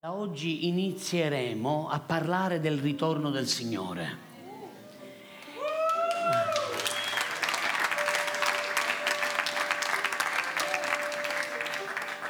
[0.00, 4.16] Da oggi inizieremo a parlare del ritorno del Signore.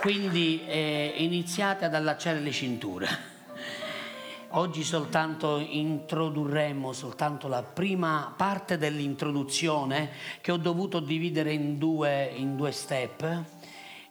[0.00, 3.06] Quindi eh, iniziate ad allacciare le cinture.
[4.52, 10.08] Oggi soltanto introdurremo soltanto la prima parte dell'introduzione
[10.40, 13.44] che ho dovuto dividere in due, in due step,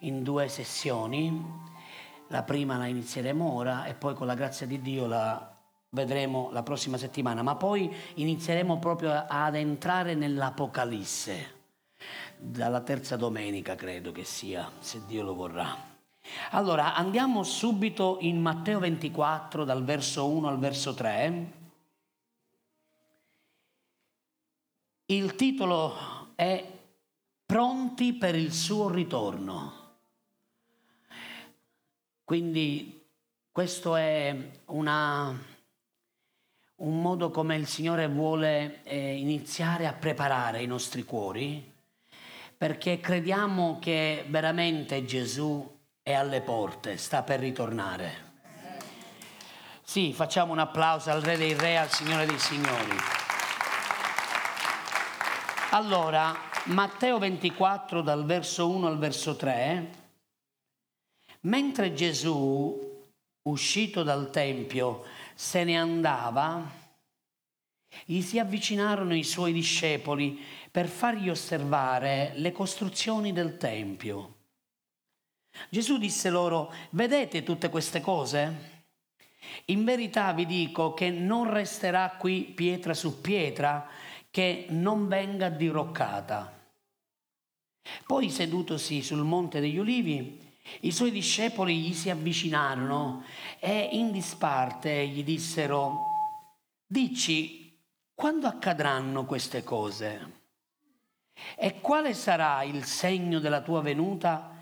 [0.01, 1.65] in due sessioni.
[2.27, 5.55] La prima la inizieremo ora e poi con la grazia di Dio la
[5.89, 11.55] vedremo la prossima settimana, ma poi inizieremo proprio ad entrare nell'Apocalisse
[12.37, 15.95] dalla terza domenica credo che sia, se Dio lo vorrà.
[16.51, 21.51] Allora andiamo subito in Matteo 24 dal verso 1 al verso 3.
[25.05, 25.95] Il titolo
[26.35, 26.73] è
[27.45, 29.86] Pronti per il suo ritorno.
[32.27, 33.07] Quindi
[33.49, 35.33] questo è una,
[36.75, 41.71] un modo come il Signore vuole eh, iniziare a preparare i nostri cuori
[42.57, 48.25] perché crediamo che veramente Gesù è alle porte, sta per ritornare.
[49.81, 52.97] Sì, facciamo un applauso al Re dei Re, al Signore dei Signori.
[55.69, 60.06] Allora, Matteo 24 dal verso 1 al verso 3,
[61.41, 63.05] mentre Gesù,
[63.43, 65.03] uscito dal Tempio,
[65.33, 66.69] se ne andava,
[68.05, 74.35] gli si avvicinarono i suoi discepoli per fargli osservare le costruzioni del Tempio.
[75.69, 78.75] Gesù disse loro, vedete tutte queste cose?
[79.65, 83.87] In verità vi dico che non resterà qui pietra su pietra
[84.29, 86.53] che non venga diroccata.
[88.05, 90.46] Poi sedutosi sul monte degli ulivi,
[90.81, 93.23] i suoi discepoli gli si avvicinarono
[93.59, 96.05] e in disparte gli dissero,
[96.85, 97.67] dici
[98.13, 100.35] quando accadranno queste cose?
[101.55, 104.57] E quale sarà il segno della tua venuta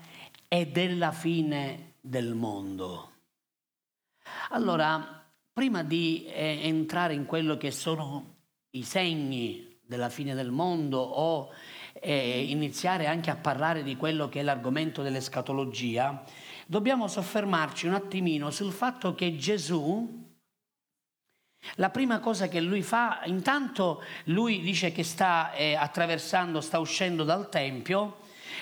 [0.46, 3.12] e della fine del mondo?
[4.50, 8.34] Allora, prima di eh, entrare in quello che sono
[8.70, 11.50] i segni della fine del mondo o
[12.00, 16.22] eh, iniziare anche a parlare di quello che è l'argomento dell'escatologia,
[16.66, 20.24] dobbiamo soffermarci un attimino sul fatto che Gesù,
[21.74, 27.24] la prima cosa che lui fa, intanto lui dice che sta eh, attraversando, sta uscendo
[27.24, 28.18] dal Tempio,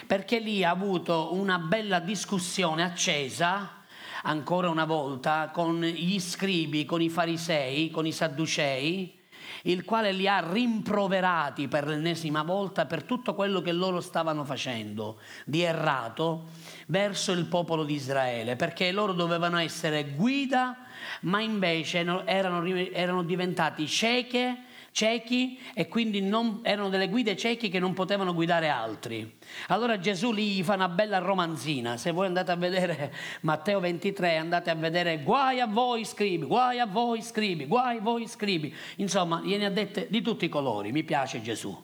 [0.06, 3.82] perché lì ha avuto una bella discussione accesa,
[4.22, 9.22] ancora una volta, con gli scribi, con i farisei, con i sadducei,
[9.62, 15.18] il quale li ha rimproverati per l'ennesima volta per tutto quello che loro stavano facendo
[15.44, 16.46] di errato
[16.86, 20.76] verso il popolo di Israele, perché loro dovevano essere guida
[21.22, 24.63] ma invece erano, erano diventati cieche,
[24.94, 29.38] ciechi e quindi non, erano delle guide ciechi che non potevano guidare altri.
[29.66, 34.36] Allora Gesù lì gli fa una bella romanzina, se voi andate a vedere Matteo 23
[34.36, 38.72] andate a vedere guai a voi scribi, guai a voi scribi, guai a voi scribi,
[38.96, 41.76] insomma gliene ha dette di tutti i colori, mi piace Gesù,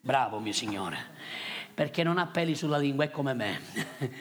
[0.00, 0.96] bravo mio Signore,
[1.74, 3.60] perché non ha peli sulla lingua, è come me,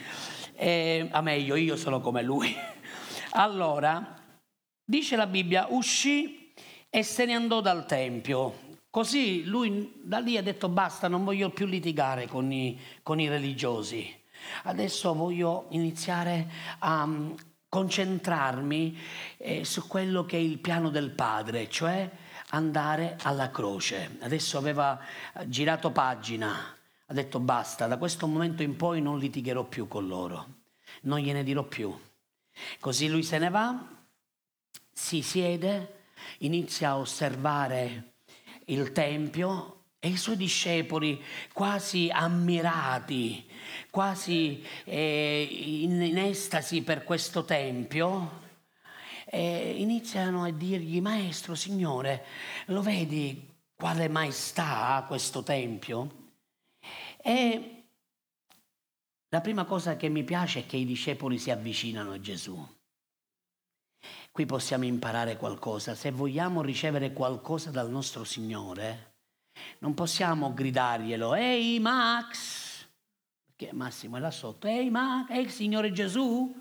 [0.56, 2.54] e, a meglio io sono come lui.
[3.30, 4.24] Allora,
[4.88, 6.45] Dice la Bibbia, uscì
[6.96, 8.78] e se ne andò dal Tempio.
[8.90, 13.28] Così lui da lì ha detto basta, non voglio più litigare con i, con i
[13.28, 14.18] religiosi.
[14.64, 17.34] Adesso voglio iniziare a mm,
[17.68, 18.98] concentrarmi
[19.36, 22.10] eh, su quello che è il piano del Padre, cioè
[22.52, 24.16] andare alla croce.
[24.22, 24.98] Adesso aveva
[25.48, 26.78] girato pagina,
[27.08, 30.48] ha detto basta, da questo momento in poi non litigherò più con loro,
[31.02, 31.94] non gliene dirò più.
[32.80, 33.86] Così lui se ne va
[34.94, 35.95] si siede,
[36.46, 38.14] inizia a osservare
[38.66, 43.50] il Tempio e i suoi discepoli, quasi ammirati,
[43.90, 48.44] quasi eh, in, in, estasi per questo Tempio,
[49.26, 52.24] eh, iniziano a dirgli, Maestro, Signore,
[52.68, 56.24] lo vedi quale maestà ha questo Tempio?
[57.18, 57.84] E
[59.30, 62.64] la prima cosa che mi piace è che i discepoli si avvicinano a Gesù.
[64.36, 65.96] Qui possiamo imparare qualcosa.
[65.96, 69.14] Se vogliamo ricevere qualcosa dal nostro Signore,
[69.78, 72.86] non possiamo gridarglielo, ehi Max,
[73.46, 76.54] perché Massimo è là sotto, ehi Max, ehi Signore Gesù,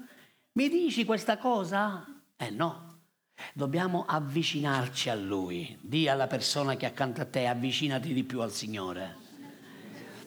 [0.53, 2.07] mi dici questa cosa?
[2.37, 3.01] Eh no,
[3.53, 5.77] dobbiamo avvicinarci a Lui.
[5.81, 9.17] Dì alla persona che è accanto a te, avvicinati di più al Signore.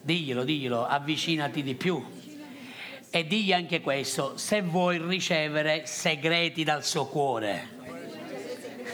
[0.01, 2.16] Diglielo, diglielo, avvicinati di più.
[3.09, 7.75] E digli anche questo, se vuoi ricevere segreti dal suo cuore.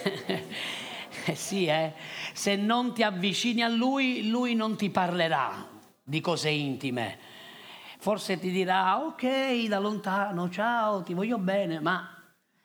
[1.34, 1.94] sì, eh?
[2.34, 5.68] Se non ti avvicini a lui, lui non ti parlerà
[6.04, 7.18] di cose intime.
[7.98, 12.14] Forse ti dirà, ok, da lontano, ciao, ti voglio bene, ma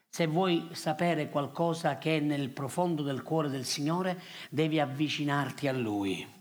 [0.08, 4.20] se vuoi sapere qualcosa che è nel profondo del cuore del Signore,
[4.50, 6.37] devi avvicinarti a Lui.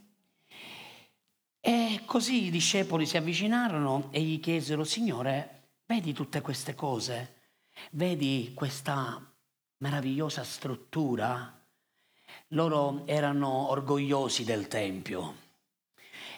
[1.67, 7.41] E così i discepoli si avvicinarono e gli chiesero, Signore, vedi tutte queste cose?
[7.91, 9.21] Vedi questa
[9.79, 11.61] meravigliosa struttura?
[12.51, 15.35] Loro erano orgogliosi del Tempio,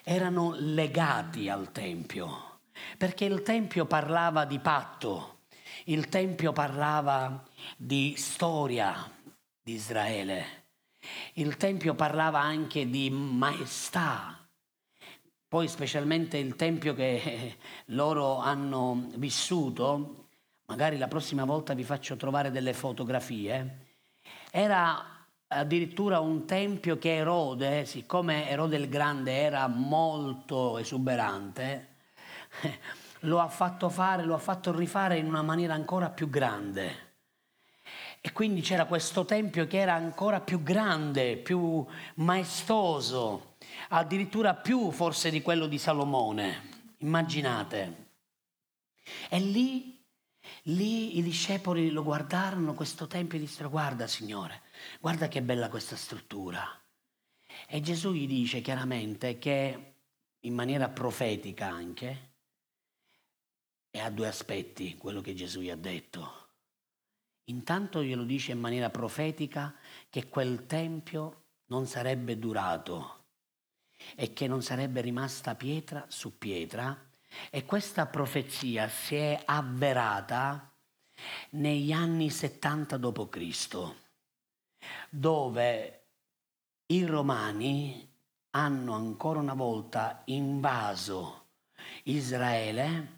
[0.04, 2.62] erano legati al Tempio,
[2.98, 5.38] perché il Tempio parlava di patto
[5.86, 7.44] il Tempio parlava
[7.78, 9.10] di storia
[9.62, 10.66] di Israele,
[11.34, 14.38] il Tempio parlava anche di maestà,
[15.50, 17.57] poi specialmente il Tempio che
[17.88, 20.28] loro hanno vissuto,
[20.66, 23.88] magari la prossima volta vi faccio trovare delle fotografie,
[24.51, 31.96] era addirittura un tempio che Erode, siccome Erode il Grande era molto esuberante,
[33.22, 37.07] lo ha fatto fare, lo ha fatto rifare in una maniera ancora più grande.
[38.22, 41.84] E quindi c'era questo tempio che era ancora più grande, più
[42.16, 43.56] maestoso,
[43.89, 46.95] addirittura più forse di quello di Salomone.
[46.98, 48.07] Immaginate.
[49.30, 50.04] E lì,
[50.63, 54.62] lì i discepoli lo guardarono, questo tempio, e dissero guarda Signore,
[55.00, 56.63] guarda che bella questa struttura.
[57.68, 59.94] E Gesù gli dice chiaramente che,
[60.42, 62.27] in maniera profetica anche,
[63.92, 66.48] e ha due aspetti quello che Gesù gli ha detto.
[67.45, 69.75] Intanto glielo dice in maniera profetica
[70.10, 73.19] che quel tempio non sarebbe durato
[74.16, 77.07] e che non sarebbe rimasta pietra su pietra
[77.50, 80.72] e questa profezia si è avverata
[81.51, 83.94] negli anni 70 d.C.,
[85.10, 86.06] dove
[86.88, 88.07] i romani
[88.51, 91.48] hanno ancora una volta invaso
[92.04, 93.18] Israele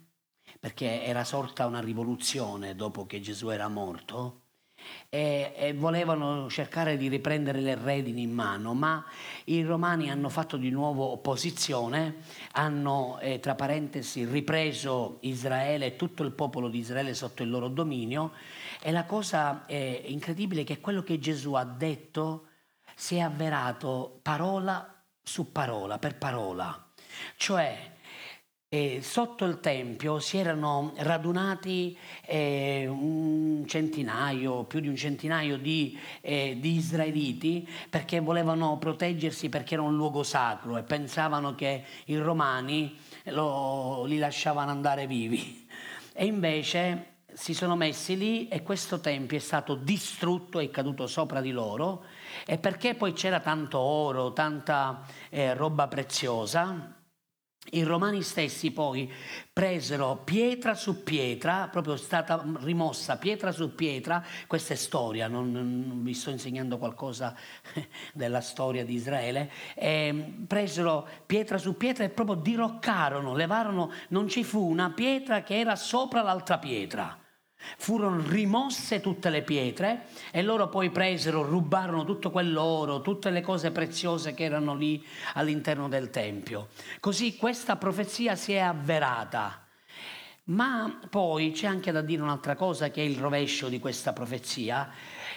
[0.60, 4.41] perché era sorta una rivoluzione dopo che Gesù era morto
[5.10, 9.04] e, e, volevano cercare di riprendere le redini in mano, ma
[9.46, 12.18] i romani hanno fatto di nuovo opposizione,
[12.54, 17.68] hanno eh, tra parentesi ripreso Israele e tutto il popolo di Israele sotto il loro
[17.68, 18.32] dominio
[18.82, 22.48] e la cosa eh, incredibile è che quello che Gesù ha detto
[22.96, 26.88] si è avverato parola su parola, per parola.
[27.36, 28.00] Cioè
[28.74, 36.00] e sotto il tempio si erano radunati eh, un centinaio, più di un centinaio di,
[36.22, 42.16] eh, di, israeliti perché volevano proteggersi perché era un luogo sacro e pensavano che i
[42.16, 45.68] romani lo, li lasciavano andare vivi.
[46.14, 51.42] E invece si sono messi lì e questo tempio è stato distrutto, è caduto sopra
[51.42, 52.06] di loro
[52.46, 57.00] e perché poi c'era tanto oro, tanta eh, roba preziosa
[57.72, 59.12] i romani stessi poi
[59.54, 66.04] presero pietra su pietra, proprio stata rimossa pietra su pietra, questa è storia, non, non
[66.04, 67.36] vi sto insegnando qualcosa
[68.14, 74.44] della storia di Israele, eh, presero pietra su pietra e proprio diroccarono, levarono, non ci
[74.44, 77.21] fu una pietra che era sopra l'altra pietra.
[77.78, 83.72] Furono rimosse tutte le pietre e loro poi presero, rubarono tutto quell'oro, tutte le cose
[83.72, 86.70] preziose che erano lì all'interno del Tempio.
[87.00, 89.66] Così questa profezia si è avverata.
[90.46, 94.92] Ma poi c'è anche da dire un'altra cosa che è il rovescio di questa profezia.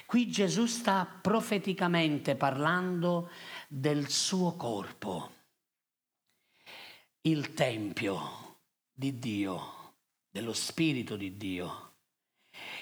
[0.07, 3.31] Qui Gesù sta profeticamente parlando
[3.69, 5.31] del suo corpo,
[7.23, 8.59] il Tempio
[8.93, 9.95] di Dio,
[10.31, 11.94] dello Spirito di Dio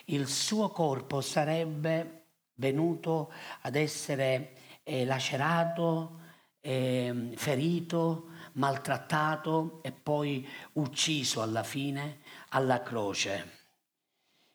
[0.07, 3.33] il suo corpo sarebbe venuto
[3.63, 6.21] ad essere eh, lacerato,
[6.61, 13.61] eh, ferito, maltrattato e poi ucciso alla fine alla croce.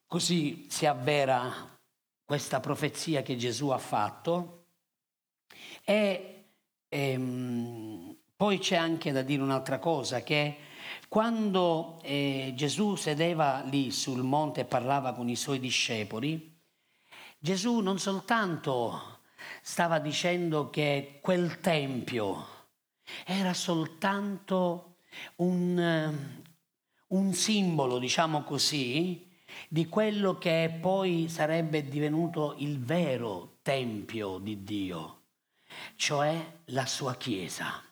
[0.06, 1.78] Così si avvera
[2.24, 4.66] questa profezia che Gesù ha fatto
[5.84, 6.46] e
[6.88, 10.58] ehm, poi c'è anche da dire un'altra cosa che
[11.08, 16.56] quando eh, Gesù sedeva lì sul monte e parlava con i suoi discepoli,
[17.40, 19.20] Gesù non soltanto
[19.62, 22.56] stava dicendo che quel tempio
[23.26, 24.98] era soltanto
[25.38, 26.18] un,
[27.08, 29.26] un simbolo, diciamo così,
[29.70, 35.22] di quello che poi sarebbe divenuto il vero tempio di Dio,
[35.96, 37.87] cioè la sua Chiesa.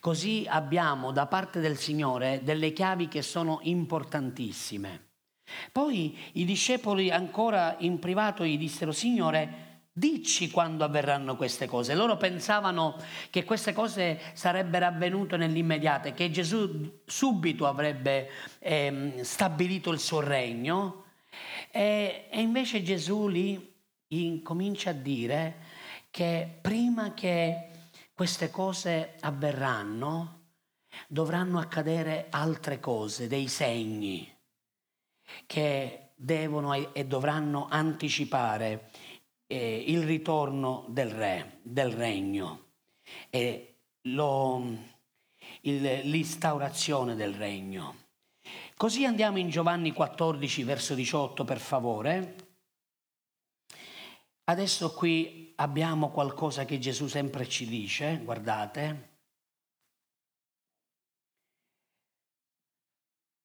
[0.00, 5.06] Così abbiamo da parte del Signore delle chiavi che sono importantissime.
[5.72, 9.66] Poi i discepoli ancora in privato gli dissero, Signore,
[9.98, 11.94] dici quando avverranno queste cose.
[11.94, 12.96] Loro pensavano
[13.30, 21.04] che queste cose sarebbero avvenute nell'immediato, che Gesù subito avrebbe eh, stabilito il suo regno.
[21.70, 23.74] E, e invece Gesù lì
[24.08, 25.56] incomincia a dire
[26.10, 27.67] che prima che
[28.18, 30.46] queste cose avverranno,
[31.06, 34.28] dovranno accadere altre cose, dei segni
[35.46, 38.90] che devono e dovranno anticipare
[39.46, 42.70] eh, il ritorno del re, del regno
[43.30, 43.76] e
[44.08, 44.66] lo,
[45.60, 48.06] il, l'instaurazione del regno.
[48.76, 52.34] Così andiamo in Giovanni 14, verso 18, per favore.
[54.42, 59.16] Adesso qui abbiamo qualcosa che Gesù sempre ci dice, guardate.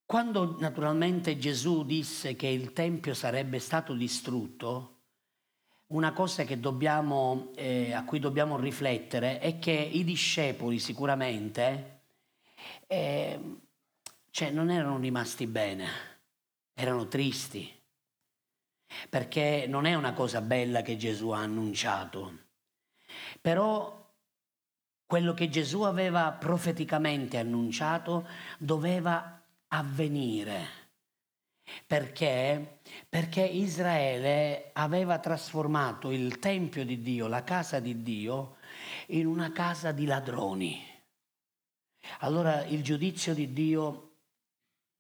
[0.06, 4.90] Quando naturalmente Gesù disse che il Tempio sarebbe stato distrutto,
[5.88, 12.02] una cosa dobbiamo, eh, a cui dobbiamo riflettere è che i discepoli sicuramente
[12.88, 13.40] eh,
[14.30, 15.88] cioè non erano rimasti bene,
[16.74, 17.72] erano tristi,
[19.10, 22.40] perché non è una cosa bella che Gesù ha annunciato,
[23.42, 24.02] però
[25.06, 30.82] quello che Gesù aveva profeticamente annunciato doveva avvenire.
[31.86, 32.80] Perché?
[33.08, 38.58] Perché Israele aveva trasformato il Tempio di Dio, la casa di Dio,
[39.08, 40.82] in una casa di ladroni.
[42.20, 44.16] Allora il giudizio di Dio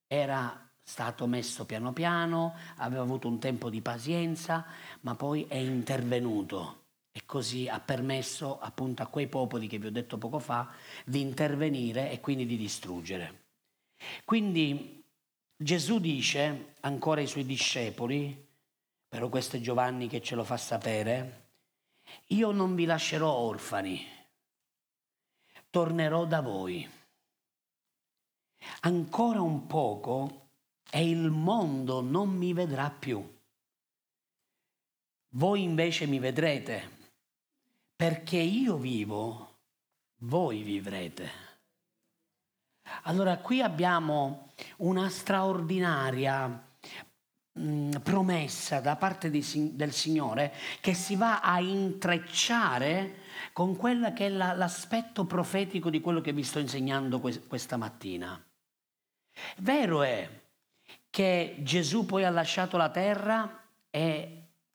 [0.07, 4.65] era stato messo piano piano, aveva avuto un tempo di pazienza,
[5.01, 9.91] ma poi è intervenuto e così ha permesso appunto a quei popoli che vi ho
[9.91, 10.73] detto poco fa
[11.05, 13.41] di intervenire e quindi di distruggere.
[14.25, 15.01] Quindi
[15.55, 18.47] Gesù dice ancora ai suoi discepoli,
[19.07, 21.51] però questo è Giovanni che ce lo fa sapere,
[22.27, 24.05] io non vi lascerò orfani,
[25.69, 26.89] tornerò da voi.
[28.81, 30.42] Ancora un poco
[30.95, 33.27] e il mondo non mi vedrà più.
[35.29, 36.87] Voi invece mi vedrete,
[37.95, 39.55] perché io vivo,
[40.19, 41.31] voi vivrete.
[43.05, 46.47] Allora qui abbiamo una straordinaria
[47.53, 53.21] mh, mm, promessa da parte di, del Signore che si va a intrecciare
[53.51, 57.77] con quello che è la, l'aspetto profetico di quello che vi sto insegnando que- questa
[57.77, 58.39] mattina.
[59.57, 60.41] Vero è
[61.13, 64.27] che Gesù poi ha lasciato la terra, è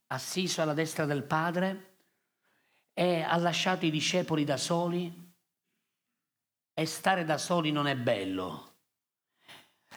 [0.07, 1.97] assiso alla destra del Padre
[2.92, 5.33] e ha lasciato i discepoli da soli,
[6.75, 8.76] e stare da soli non è bello.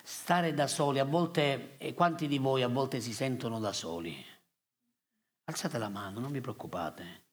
[0.02, 4.26] Stare da soli, a volte, e quanti di voi a volte si sentono da soli?
[5.44, 7.26] Alzate la mano, non vi preoccupate.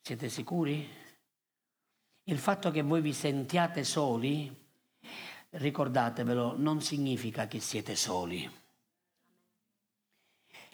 [0.00, 0.88] Siete sicuri?
[2.22, 4.63] Il fatto che voi vi sentiate soli,
[5.54, 8.62] ricordatevelo, non significa che siete soli.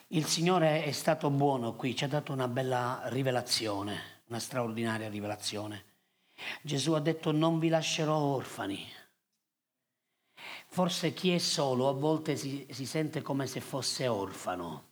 [0.09, 5.85] Il Signore è stato buono qui, ci ha dato una bella rivelazione, una straordinaria rivelazione.
[6.63, 8.85] Gesù ha detto non vi lascerò orfani.
[10.67, 14.89] Forse chi è solo a volte si, si sente come se fosse orfano.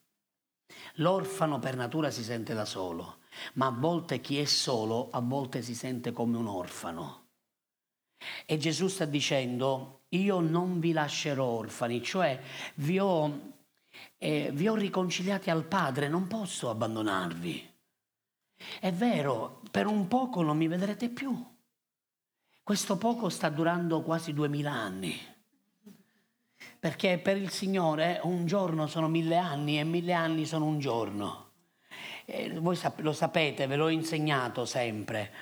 [0.96, 3.18] L'orfano per natura si sente da solo,
[3.54, 7.17] ma a volte chi è solo a volte si sente come un orfano.
[8.46, 12.40] E Gesù sta dicendo, io non vi lascerò orfani, cioè
[12.76, 13.52] vi ho,
[14.18, 17.74] eh, vi ho riconciliati al Padre, non posso abbandonarvi.
[18.80, 21.56] È vero, per un poco non mi vedrete più.
[22.62, 25.16] Questo poco sta durando quasi duemila anni.
[26.78, 31.46] Perché per il Signore un giorno sono mille anni e mille anni sono un giorno.
[32.24, 35.32] E voi lo sapete, ve l'ho insegnato sempre.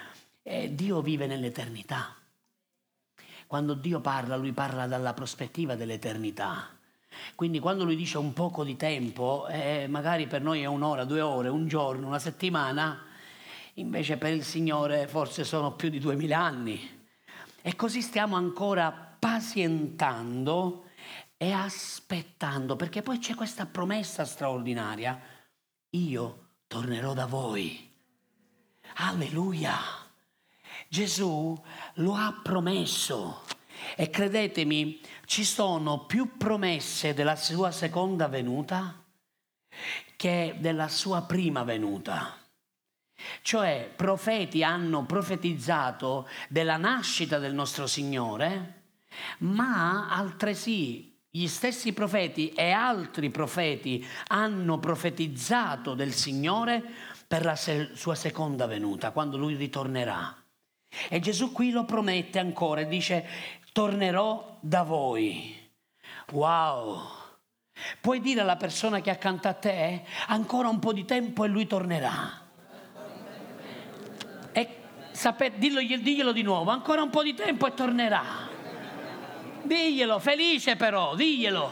[0.43, 2.16] E Dio vive nell'eternità.
[3.47, 6.71] Quando Dio parla, lui parla dalla prospettiva dell'eternità.
[7.35, 11.21] Quindi quando lui dice un poco di tempo, eh, magari per noi è un'ora, due
[11.21, 13.05] ore, un giorno, una settimana,
[13.75, 17.05] invece per il Signore forse sono più di duemila anni.
[17.63, 20.85] E così stiamo ancora pazientando
[21.37, 25.21] e aspettando, perché poi c'è questa promessa straordinaria.
[25.91, 27.93] Io tornerò da voi.
[28.97, 30.06] Alleluia.
[30.97, 31.55] Gesù
[31.97, 33.43] lo ha promesso.
[33.97, 39.05] E credetemi, ci sono più promesse della sua seconda venuta
[40.17, 42.39] che della sua prima venuta.
[43.43, 48.85] Cioè, profeti hanno profetizzato della nascita del nostro Signore,
[49.41, 56.83] ma altresì gli stessi profeti e altri profeti hanno profetizzato del Signore
[57.29, 60.45] per la sua seconda venuta, quando lui ritornerà.
[61.09, 63.27] E Gesù qui lo promette ancora dice,
[63.73, 65.55] tornerò da voi.
[66.33, 67.25] Wow!
[68.01, 71.49] Puoi dire alla persona che è accanto a te, ancora un po' di tempo e
[71.49, 72.45] lui tornerà.
[74.53, 74.69] E
[75.11, 78.25] sapete, dillo, diglielo di nuovo, ancora un po' di tempo e tornerà.
[79.63, 81.71] Diglielo, felice però, diglielo.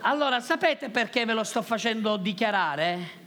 [0.00, 3.22] Allora, sapete perché ve lo sto facendo dichiarare?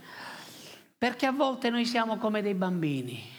[0.98, 3.37] Perché a volte noi siamo come dei bambini.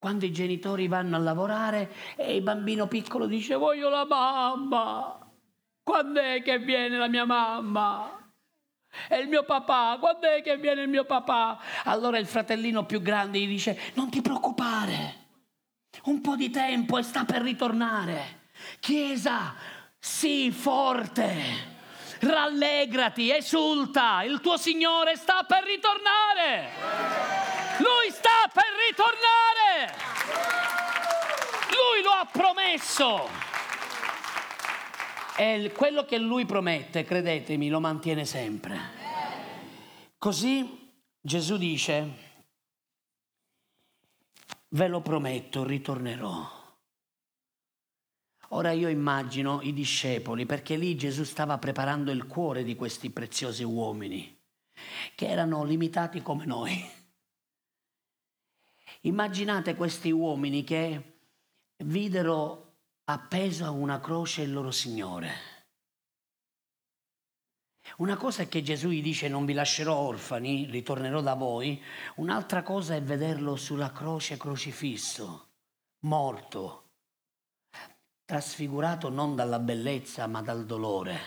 [0.00, 5.30] Quando i genitori vanno a lavorare e il bambino piccolo dice voglio la mamma,
[5.82, 8.32] quando è che viene la mia mamma?
[9.10, 11.58] E il mio papà, quando è che viene il mio papà?
[11.84, 15.26] Allora il fratellino più grande gli dice non ti preoccupare,
[16.04, 18.48] un po' di tempo e sta per ritornare.
[18.80, 19.54] Chiesa,
[19.98, 21.69] sii forte,
[22.20, 26.70] rallegrati, esulta, il tuo Signore sta per ritornare.
[27.78, 29.94] Lui sta per ritornare.
[31.70, 33.28] Lui lo ha promesso.
[35.36, 38.98] E quello che lui promette, credetemi, lo mantiene sempre.
[40.18, 42.08] Così Gesù dice,
[44.68, 46.59] ve lo prometto, ritornerò.
[48.52, 53.62] Ora io immagino i discepoli, perché lì Gesù stava preparando il cuore di questi preziosi
[53.62, 54.36] uomini,
[55.14, 56.98] che erano limitati come noi.
[59.02, 61.18] Immaginate questi uomini che
[61.84, 65.48] videro appeso a una croce il loro Signore.
[67.98, 71.80] Una cosa è che Gesù gli dice non vi lascerò orfani, ritornerò da voi,
[72.16, 75.50] un'altra cosa è vederlo sulla croce crocifisso,
[76.00, 76.79] morto,
[78.30, 81.18] trasfigurato non dalla bellezza ma dal dolore,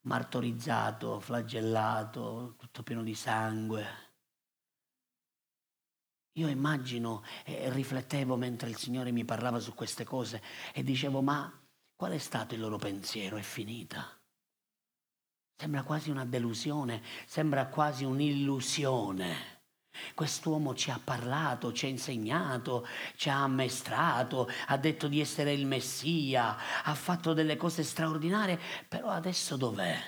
[0.00, 3.86] martorizzato, flagellato, tutto pieno di sangue.
[6.32, 11.48] Io immagino e riflettevo mentre il Signore mi parlava su queste cose e dicevo ma
[11.94, 13.36] qual è stato il loro pensiero?
[13.36, 14.20] È finita.
[15.54, 19.61] Sembra quasi una delusione, sembra quasi un'illusione.
[20.14, 25.66] Quest'uomo ci ha parlato, ci ha insegnato, ci ha ammestrato, ha detto di essere il
[25.66, 29.98] Messia, ha fatto delle cose straordinarie, però adesso dov'è?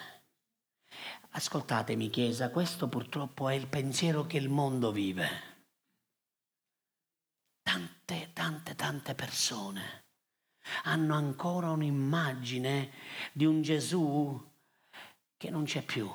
[1.31, 5.53] Ascoltatemi Chiesa, questo purtroppo è il pensiero che il mondo vive.
[7.63, 10.05] Tante, tante, tante persone
[10.85, 12.91] hanno ancora un'immagine
[13.33, 14.53] di un Gesù
[15.37, 16.11] che non c'è più,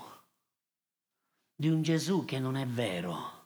[1.53, 3.38] di un Gesù che non è vero,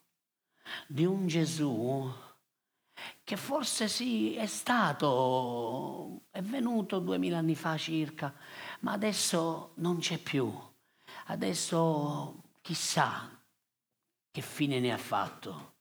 [0.88, 2.12] di un Gesù
[3.24, 8.34] che forse sì è stato, è venuto duemila anni fa circa,
[8.82, 10.54] ma adesso non c'è più.
[11.28, 13.30] Adesso chissà
[14.30, 15.72] che fine ne ha fatto.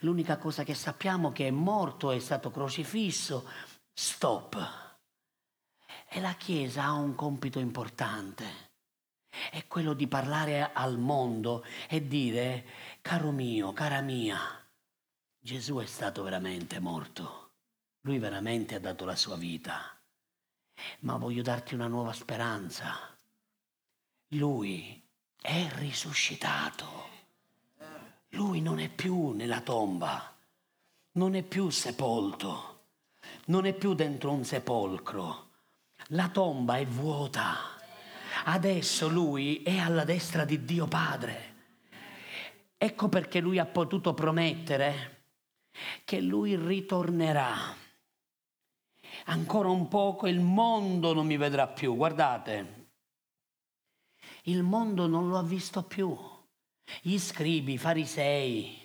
[0.00, 3.48] L'unica cosa che sappiamo è che è morto, è stato crocifisso,
[3.92, 4.96] stop.
[6.08, 8.68] E la Chiesa ha un compito importante
[9.50, 12.64] è quello di parlare al mondo e dire,
[13.08, 14.38] caro mio, cara mia,
[15.40, 17.52] Gesù è stato veramente morto,
[18.02, 19.98] lui veramente ha dato la sua vita,
[21.00, 23.16] ma voglio darti una nuova speranza.
[24.32, 25.02] Lui
[25.40, 27.08] è risuscitato,
[28.32, 30.36] lui non è più nella tomba,
[31.12, 32.88] non è più sepolto,
[33.46, 35.52] non è più dentro un sepolcro,
[36.08, 37.56] la tomba è vuota.
[38.44, 41.47] Adesso lui è alla destra di Dio Padre.
[42.80, 45.24] Ecco perché lui ha potuto promettere
[46.04, 47.74] che lui ritornerà.
[49.24, 51.96] Ancora un poco il mondo non mi vedrà più.
[51.96, 52.90] Guardate,
[54.44, 56.16] il mondo non lo ha visto più.
[57.02, 58.78] Gli scribi, i farisei,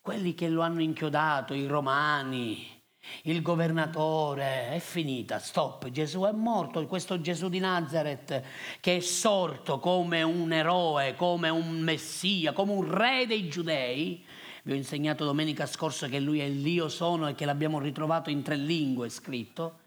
[0.00, 2.79] quelli che lo hanno inchiodato, i romani,
[3.22, 8.42] il governatore, è finita, stop, Gesù è morto, questo Gesù di Nazareth
[8.80, 14.24] che è sorto come un eroe, come un messia, come un re dei giudei.
[14.62, 18.42] Vi ho insegnato domenica scorsa che lui è l'Io sono e che l'abbiamo ritrovato in
[18.42, 19.78] tre lingue scritto,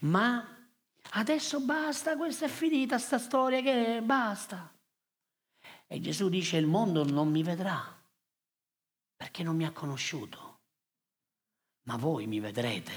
[0.00, 0.44] ma
[1.12, 4.72] adesso basta, questa è finita, sta storia che basta.
[5.86, 7.96] E Gesù dice il mondo non mi vedrà
[9.16, 10.47] perché non mi ha conosciuto
[11.88, 12.92] ma voi mi vedrete.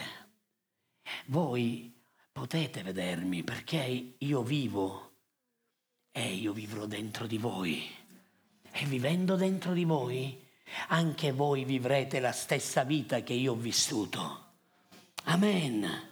[1.28, 1.90] Voi
[2.30, 5.12] potete vedermi perché io vivo
[6.12, 7.90] e io vivrò dentro di voi.
[8.70, 10.46] E vivendo dentro di voi,
[10.90, 14.50] anche voi vivrete la stessa vita che io ho vissuto.
[15.24, 16.10] Amen.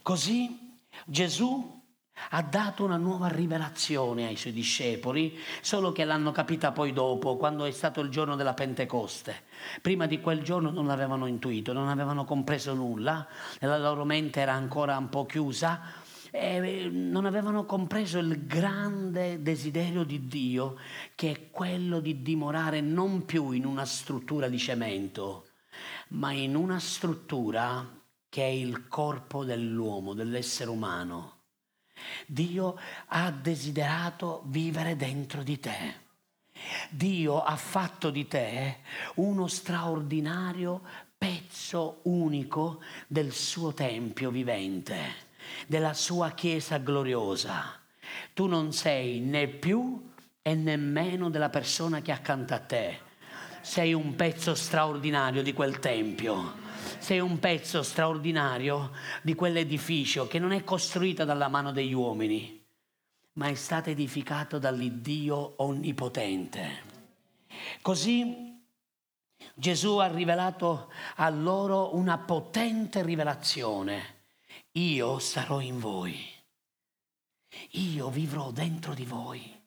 [0.00, 1.81] Così Gesù
[2.30, 7.64] ha dato una nuova rivelazione ai suoi discepoli, solo che l'hanno capita poi dopo, quando
[7.64, 9.44] è stato il giorno della Pentecoste.
[9.80, 13.26] Prima di quel giorno non l'avevano intuito, non avevano compreso nulla,
[13.60, 15.80] la loro mente era ancora un po' chiusa
[16.30, 20.78] e non avevano compreso il grande desiderio di Dio,
[21.14, 25.48] che è quello di dimorare non più in una struttura di cemento,
[26.10, 27.86] ma in una struttura
[28.30, 31.40] che è il corpo dell'uomo, dell'essere umano
[32.26, 36.00] Dio ha desiderato vivere dentro di te.
[36.90, 38.78] Dio ha fatto di te
[39.16, 40.82] uno straordinario
[41.16, 44.98] pezzo unico del suo Tempio vivente,
[45.66, 47.80] della sua Chiesa gloriosa.
[48.32, 50.10] Tu non sei né più
[50.42, 52.98] e nemmeno della persona che accanto a te.
[53.60, 56.61] Sei un pezzo straordinario di quel Tempio
[57.02, 62.64] sei un pezzo straordinario di quell'edificio che non è costruito dalla mano degli uomini,
[63.34, 66.90] ma è stato edificato dall'Iddio onnipotente.
[67.82, 68.56] Così
[69.54, 74.20] Gesù ha rivelato a loro una potente rivelazione.
[74.72, 76.24] Io sarò in voi.
[77.70, 79.60] Io vivrò dentro di voi.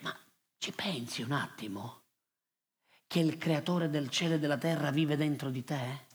[0.00, 0.14] Ma
[0.58, 2.00] ci pensi un attimo
[3.06, 6.08] che il creatore del cielo e della terra vive dentro di te?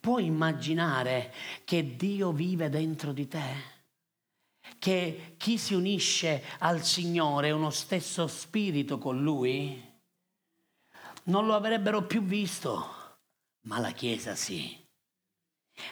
[0.00, 1.32] Puoi immaginare
[1.64, 3.74] che Dio vive dentro di te?
[4.78, 9.82] Che chi si unisce al Signore è uno stesso spirito con Lui?
[11.24, 13.18] Non lo avrebbero più visto,
[13.62, 14.84] ma la Chiesa sì.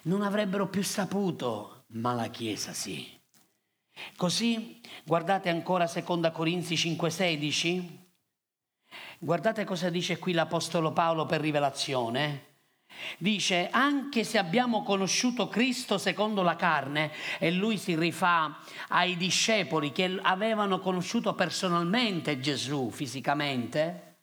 [0.02, 3.20] Non avrebbero più saputo, ma la Chiesa sì.
[4.16, 8.02] Così, guardate ancora 2 Corinzi 5:16.
[9.18, 12.53] Guardate cosa dice qui l'Apostolo Paolo per rivelazione.
[13.18, 19.92] Dice, anche se abbiamo conosciuto Cristo secondo la carne, e lui si rifà ai discepoli
[19.92, 24.16] che avevano conosciuto personalmente Gesù fisicamente,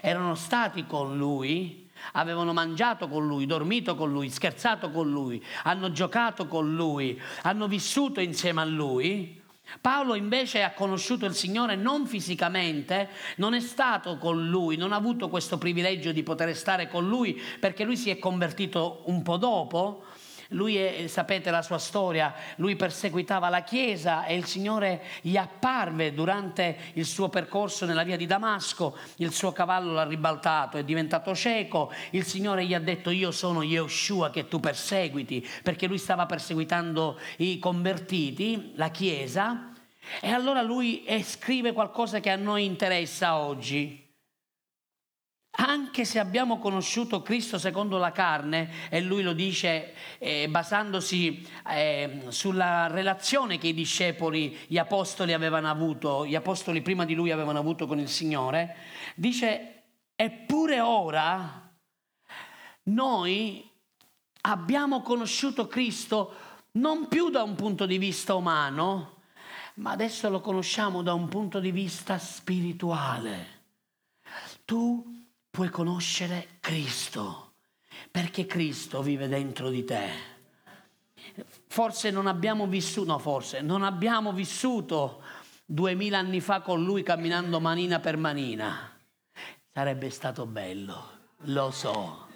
[0.00, 5.92] erano stati con lui, avevano mangiato con lui, dormito con lui, scherzato con lui, hanno
[5.92, 9.39] giocato con lui, hanno vissuto insieme a lui,
[9.80, 14.96] Paolo invece ha conosciuto il Signore non fisicamente, non è stato con lui, non ha
[14.96, 19.36] avuto questo privilegio di poter stare con lui perché lui si è convertito un po'
[19.36, 20.04] dopo,
[20.50, 26.12] lui è, sapete la sua storia, lui perseguitava la Chiesa e il Signore gli apparve
[26.14, 31.34] durante il suo percorso nella via di Damasco, il suo cavallo l'ha ribaltato, è diventato
[31.34, 36.26] cieco, il Signore gli ha detto io sono Yeshua che tu perseguiti, perché lui stava
[36.26, 39.72] perseguitando i convertiti, la Chiesa,
[40.20, 44.08] e allora lui scrive qualcosa che a noi interessa oggi
[45.52, 52.26] anche se abbiamo conosciuto Cristo secondo la carne, e lui lo dice eh, basandosi eh,
[52.28, 57.58] sulla relazione che i discepoli, gli apostoli avevano avuto, gli apostoli prima di lui avevano
[57.58, 58.76] avuto con il Signore,
[59.16, 59.82] dice,
[60.14, 61.68] eppure ora
[62.84, 63.68] noi
[64.42, 66.34] abbiamo conosciuto Cristo
[66.72, 69.22] non più da un punto di vista umano,
[69.76, 73.58] ma adesso lo conosciamo da un punto di vista spirituale.
[74.64, 75.19] Tu
[75.50, 77.54] puoi conoscere Cristo,
[78.10, 80.08] perché Cristo vive dentro di te.
[81.66, 85.22] Forse non abbiamo vissuto, no forse, non abbiamo vissuto
[85.64, 88.96] duemila anni fa con lui camminando manina per manina.
[89.72, 91.10] Sarebbe stato bello,
[91.44, 92.26] lo so,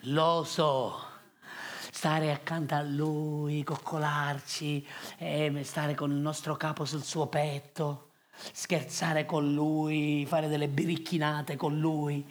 [0.00, 1.08] lo so.
[1.92, 4.86] Stare accanto a lui, coccolarci,
[5.18, 8.09] eh, stare con il nostro capo sul suo petto
[8.52, 12.24] scherzare con lui, fare delle biricchinate con lui,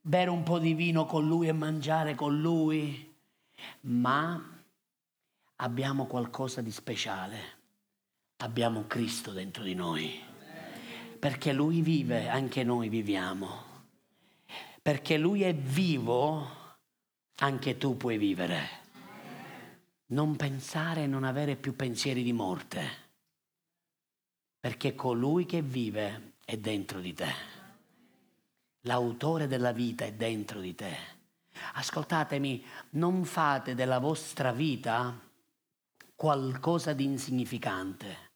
[0.00, 3.14] bere un po' di vino con lui e mangiare con lui,
[3.82, 4.42] ma
[5.56, 7.56] abbiamo qualcosa di speciale.
[8.38, 10.20] Abbiamo Cristo dentro di noi.
[11.18, 13.64] Perché Lui vive, anche noi viviamo.
[14.80, 16.48] Perché Lui è vivo,
[17.40, 18.86] anche tu puoi vivere.
[20.06, 23.07] Non pensare e non avere più pensieri di morte
[24.60, 27.32] perché colui che vive è dentro di te.
[28.82, 30.96] L'autore della vita è dentro di te.
[31.74, 35.18] Ascoltatemi, non fate della vostra vita
[36.14, 38.26] qualcosa di insignificante.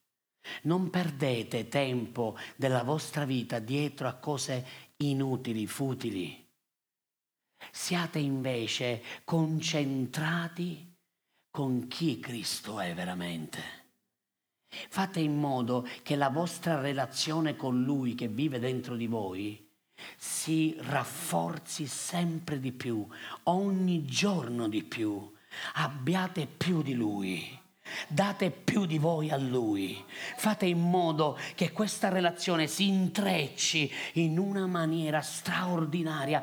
[0.63, 4.65] Non perdete tempo della vostra vita dietro a cose
[4.97, 6.47] inutili, futili.
[7.71, 10.93] Siate invece concentrati
[11.49, 13.82] con chi Cristo è veramente
[14.89, 19.69] Fate in modo che la vostra relazione con Lui che vive dentro di voi
[20.17, 23.05] si rafforzi sempre di più,
[23.43, 25.31] ogni giorno di più.
[25.73, 27.61] Abbiate più di Lui.
[28.07, 30.03] Date più di voi a Lui.
[30.37, 36.41] Fate in modo che questa relazione si intrecci in una maniera straordinaria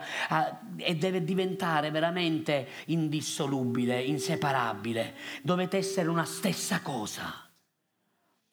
[0.77, 5.17] e deve diventare veramente indissolubile, inseparabile.
[5.43, 7.50] Dovete essere una stessa cosa.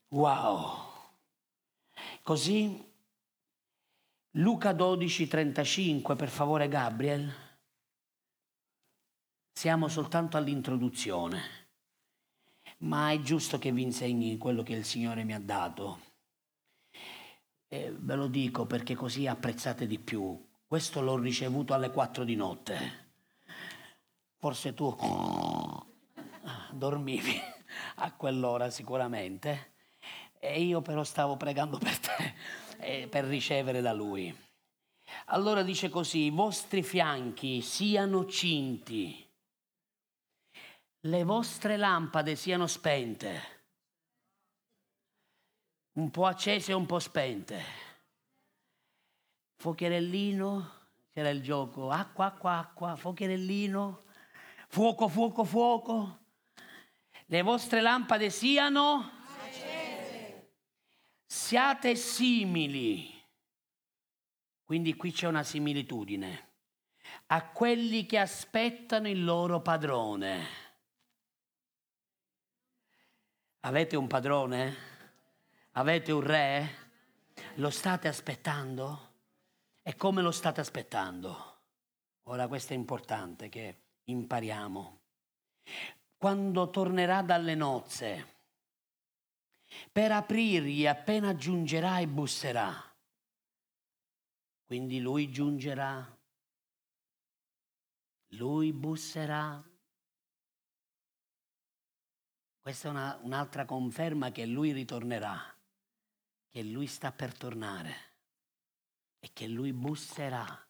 [0.09, 0.85] Wow.
[2.21, 2.85] Così
[4.31, 7.33] Luca 12, 35, per favore Gabriel.
[9.51, 11.65] Siamo soltanto all'introduzione
[12.79, 16.01] ma è giusto che vi insegni quello che il Signore mi ha dato.
[17.67, 20.45] E ve lo dico perché così apprezzate di più.
[20.65, 23.05] Questo l'ho ricevuto alle 4 di notte.
[24.37, 24.95] Forse tu
[26.71, 27.39] dormivi
[27.95, 29.75] a quell'ora sicuramente.
[30.39, 32.33] E io però stavo pregando per te,
[32.79, 34.35] eh, per ricevere da Lui.
[35.25, 39.25] Allora dice così, i vostri fianchi siano cinti
[41.07, 43.41] le vostre lampade siano spente,
[45.93, 47.85] un po' accese e un po' spente.
[49.55, 50.71] Fuocherellino,
[51.13, 54.03] c'era il gioco, acqua, acqua, acqua, fuocherellino,
[54.67, 56.17] fuoco, fuoco, fuoco.
[57.25, 59.16] Le vostre lampade siano.
[61.27, 63.13] Siate simili.
[64.63, 66.45] Quindi qui c'è una similitudine
[67.27, 70.45] a quelli che aspettano il loro padrone.
[73.61, 74.75] Avete un padrone?
[75.71, 76.85] Avete un re?
[77.55, 79.15] Lo state aspettando?
[79.83, 81.55] E come lo state aspettando?
[82.23, 84.99] Ora questo è importante che impariamo.
[86.15, 88.36] Quando tornerà dalle nozze,
[89.91, 92.73] per aprirgli appena giungerà e busserà.
[94.65, 96.17] Quindi lui giungerà,
[98.31, 99.63] lui busserà
[102.67, 105.57] questa è una, un'altra conferma che lui ritornerà,
[106.49, 107.95] che lui sta per tornare
[109.19, 110.67] e che lui busserà.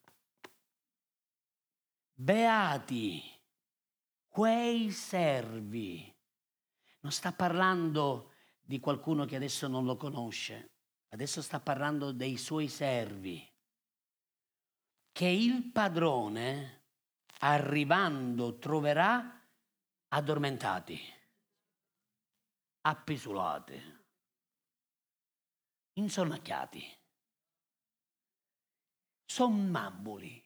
[2.13, 3.19] Beati
[4.27, 6.15] quei servi.
[6.99, 8.33] Non sta parlando
[8.67, 10.71] di qualcuno che adesso non lo conosce,
[11.09, 13.41] adesso sta parlando dei suoi servi,
[15.13, 16.83] che il padrone,
[17.39, 19.41] arrivando, troverà
[20.09, 20.99] addormentati
[22.81, 24.05] appisolate,
[25.93, 26.97] insonnacchiati,
[29.25, 30.43] sonnambuli.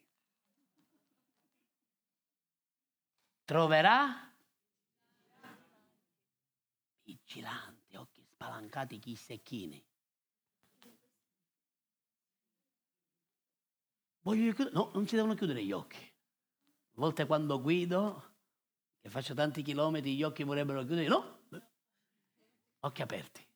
[3.43, 4.31] Troverà
[7.03, 7.70] vigilanti,
[8.41, 9.85] spalancati, chi secchini.
[14.21, 14.75] Voglio chiudere?
[14.75, 15.97] No, non si devono chiudere gli occhi.
[15.97, 18.33] A volte quando guido,
[18.99, 21.07] che faccio tanti chilometri, gli occhi vorrebbero chiudere.
[21.07, 21.39] No,
[22.79, 23.47] occhi aperti.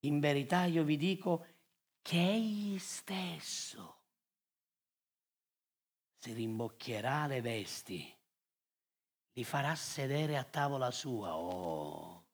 [0.00, 1.46] In verità io vi dico
[2.00, 4.02] che egli stesso
[6.18, 8.15] si rimbocchierà le vesti,
[9.36, 11.36] li farà sedere a tavola sua.
[11.36, 12.24] Oh.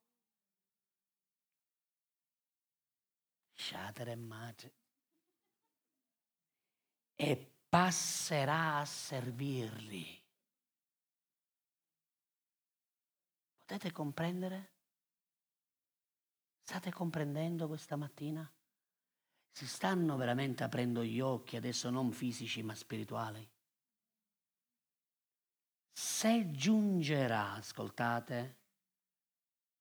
[3.52, 4.74] Shatere madre.
[7.16, 10.20] E passerà a servirli.
[13.58, 14.70] Potete comprendere?
[16.62, 18.48] State comprendendo questa mattina?
[19.50, 23.51] Si stanno veramente aprendo gli occhi, adesso non fisici ma spirituali?
[25.92, 28.60] Se giungerà, ascoltate,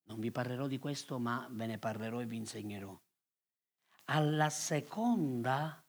[0.03, 2.99] non vi parlerò di questo, ma ve ne parlerò e vi insegnerò.
[4.05, 5.83] Alla seconda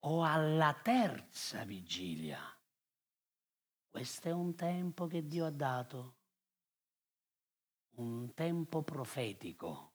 [0.00, 2.40] o alla terza vigilia.
[3.88, 6.14] Questo è un tempo che Dio ha dato
[7.96, 9.94] un tempo profetico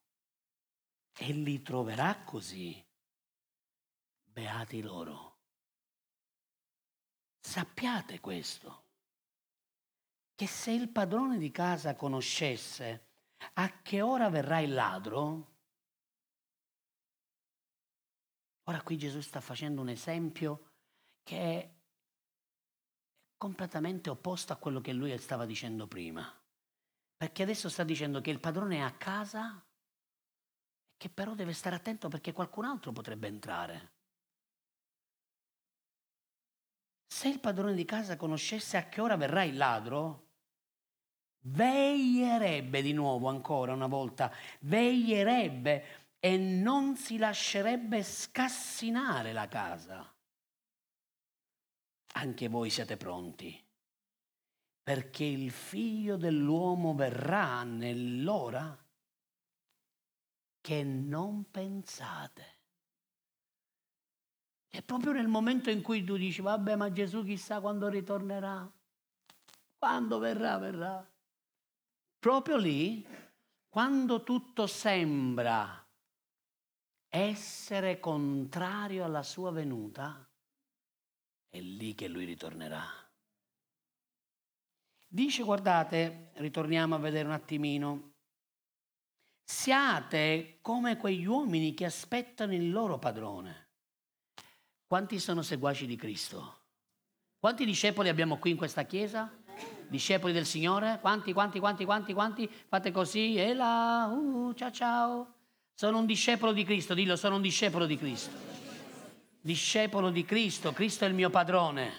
[1.13, 2.83] e li troverà così.
[4.23, 5.39] Beati loro.
[7.39, 8.80] Sappiate questo,
[10.41, 13.09] che se il padrone di casa conoscesse
[13.53, 15.51] a che ora verrà il ladro,
[18.63, 20.71] ora qui Gesù sta facendo un esempio
[21.21, 21.75] che è
[23.37, 26.27] completamente opposto a quello che lui stava dicendo prima.
[27.17, 29.63] Perché adesso sta dicendo che il padrone è a casa
[30.97, 33.91] che però deve stare attento perché qualcun altro potrebbe entrare.
[37.05, 40.29] Se il padrone di casa conoscesse a che ora verrà il ladro,
[41.41, 50.13] veglierebbe di nuovo ancora una volta, veglierebbe e non si lascerebbe scassinare la casa.
[52.13, 53.59] Anche voi siete pronti,
[54.83, 58.77] perché il figlio dell'uomo verrà nell'ora
[60.59, 62.59] che non pensate.
[64.67, 68.71] È proprio nel momento in cui tu dici, vabbè, ma Gesù chissà quando ritornerà,
[69.77, 71.10] quando verrà, verrà.
[72.21, 73.03] Proprio lì,
[73.67, 75.83] quando tutto sembra
[77.09, 80.29] essere contrario alla sua venuta,
[81.49, 82.85] è lì che lui ritornerà.
[85.07, 88.11] Dice, guardate, ritorniamo a vedere un attimino,
[89.43, 93.69] siate come quegli uomini che aspettano il loro padrone.
[94.85, 96.65] Quanti sono seguaci di Cristo?
[97.39, 99.40] Quanti discepoli abbiamo qui in questa chiesa?
[99.91, 100.99] Discepoli del Signore?
[101.01, 102.49] Quanti, quanti, quanti, quanti, quanti?
[102.69, 105.33] Fate così, e là, uh, ciao ciao.
[105.73, 108.31] Sono un discepolo di Cristo, dillo, sono un discepolo di Cristo.
[109.41, 111.91] Discepolo di Cristo, Cristo è il mio padrone.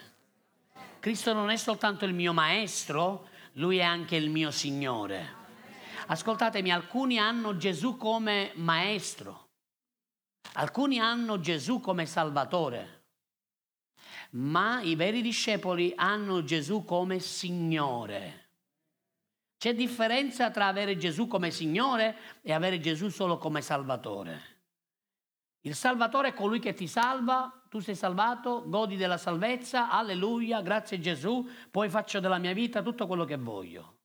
[1.01, 5.41] Cristo non è soltanto il mio maestro, lui è anche il mio Signore.
[6.07, 9.51] Ascoltatemi, alcuni hanno Gesù come maestro,
[10.55, 13.02] Alcuni hanno Gesù come Salvatore,
[14.31, 18.41] ma i veri discepoli hanno Gesù come Signore.
[19.57, 24.51] C'è differenza tra avere Gesù come Signore e avere Gesù solo come Salvatore.
[25.61, 30.99] Il Salvatore è colui che ti salva, tu sei salvato, godi della salvezza, alleluia, grazie
[30.99, 33.99] Gesù, poi faccio della mia vita tutto quello che voglio.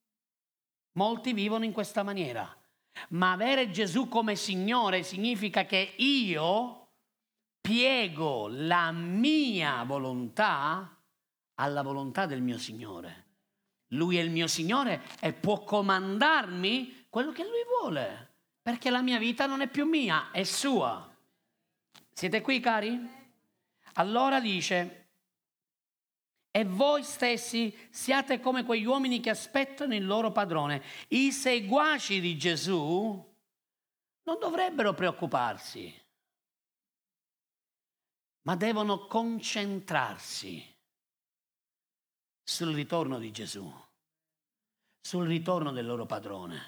[0.92, 2.56] Molti vivono in questa maniera.
[3.10, 6.87] Ma avere Gesù come Signore significa che io
[7.68, 10.98] piego la mia volontà
[11.56, 13.26] alla volontà del mio Signore.
[13.88, 19.18] Lui è il mio Signore e può comandarmi quello che Lui vuole, perché la mia
[19.18, 21.14] vita non è più mia, è sua.
[22.14, 23.06] Siete qui, cari?
[23.96, 25.10] Allora dice,
[26.50, 30.82] e voi stessi siate come quegli uomini che aspettano il loro padrone.
[31.10, 33.36] I seguaci di Gesù
[34.24, 35.94] non dovrebbero preoccuparsi,
[38.48, 40.64] ma devono concentrarsi
[42.42, 43.70] sul ritorno di Gesù,
[45.02, 46.62] sul ritorno del loro padrone.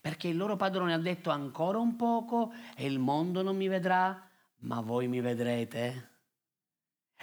[0.00, 4.26] Perché il loro padrone ha detto ancora un poco e il mondo non mi vedrà,
[4.60, 6.08] ma voi mi vedrete.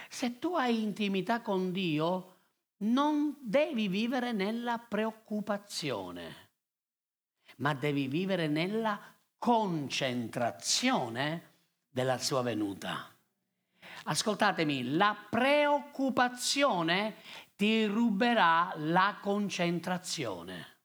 [0.08, 2.36] Se tu hai intimità con Dio,
[2.78, 6.50] non devi vivere nella preoccupazione,
[7.56, 9.00] ma devi vivere nella
[9.36, 11.54] concentrazione
[11.90, 13.16] della sua venuta.
[14.10, 17.16] Ascoltatemi, la preoccupazione
[17.56, 20.76] ti ruberà la concentrazione.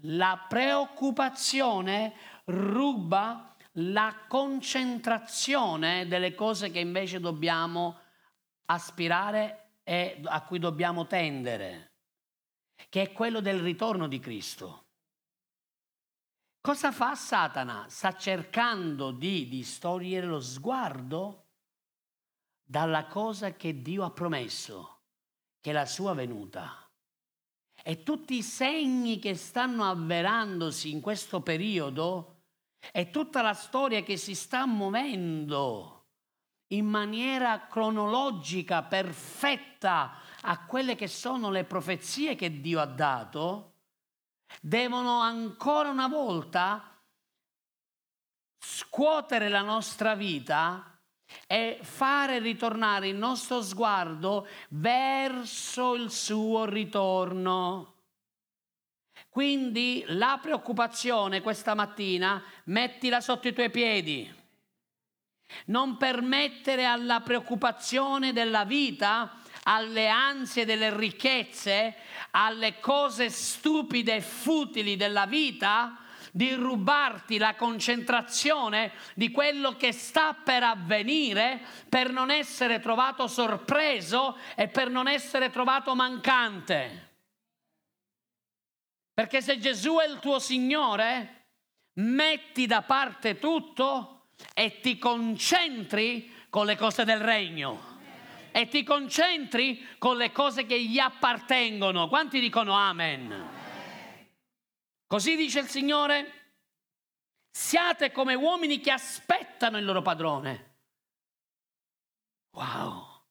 [0.00, 2.14] La preoccupazione
[2.46, 8.00] ruba la concentrazione delle cose che invece dobbiamo
[8.66, 11.92] aspirare e a cui dobbiamo tendere,
[12.88, 14.85] che è quello del ritorno di Cristo.
[16.66, 17.86] Cosa fa Satana?
[17.88, 21.44] Sta cercando di distogliere lo sguardo
[22.60, 25.02] dalla cosa che Dio ha promesso,
[25.60, 26.90] che è la sua venuta.
[27.84, 32.46] E tutti i segni che stanno avverandosi in questo periodo
[32.90, 36.06] è tutta la storia che si sta muovendo
[36.70, 43.75] in maniera cronologica, perfetta a quelle che sono le profezie che Dio ha dato,
[44.60, 46.96] devono ancora una volta
[48.58, 50.98] scuotere la nostra vita
[51.46, 57.94] e fare ritornare il nostro sguardo verso il suo ritorno.
[59.28, 64.34] Quindi la preoccupazione questa mattina mettila sotto i tuoi piedi.
[65.66, 71.94] Non permettere alla preoccupazione della vita, alle ansie delle ricchezze,
[72.30, 76.00] alle cose stupide e futili della vita,
[76.32, 84.36] di rubarti la concentrazione di quello che sta per avvenire per non essere trovato sorpreso
[84.54, 87.14] e per non essere trovato mancante.
[89.14, 91.46] Perché se Gesù è il tuo Signore,
[92.00, 97.95] metti da parte tutto e ti concentri con le cose del regno.
[98.56, 102.08] E ti concentri con le cose che gli appartengono.
[102.08, 103.50] Quanti dicono amen?
[105.06, 106.54] Così dice il Signore,
[107.50, 110.76] siate come uomini che aspettano il loro padrone.
[112.52, 113.24] Wow!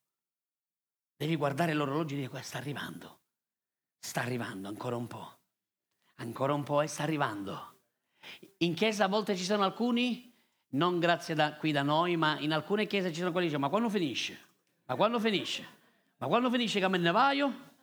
[1.18, 3.22] Devi guardare l'orologio e dire, sta arrivando,
[3.98, 5.40] sta arrivando ancora un po',
[6.18, 7.80] ancora un po' e sta arrivando.
[8.58, 10.32] In chiesa a volte ci sono alcuni,
[10.74, 13.72] non grazie da qui da noi, ma in alcune chiese ci sono quelli che dicono,
[13.72, 14.45] ma quando finisce?
[14.86, 15.68] Ma quando finisce?
[16.18, 17.74] Ma quando finisce che me ne vaio?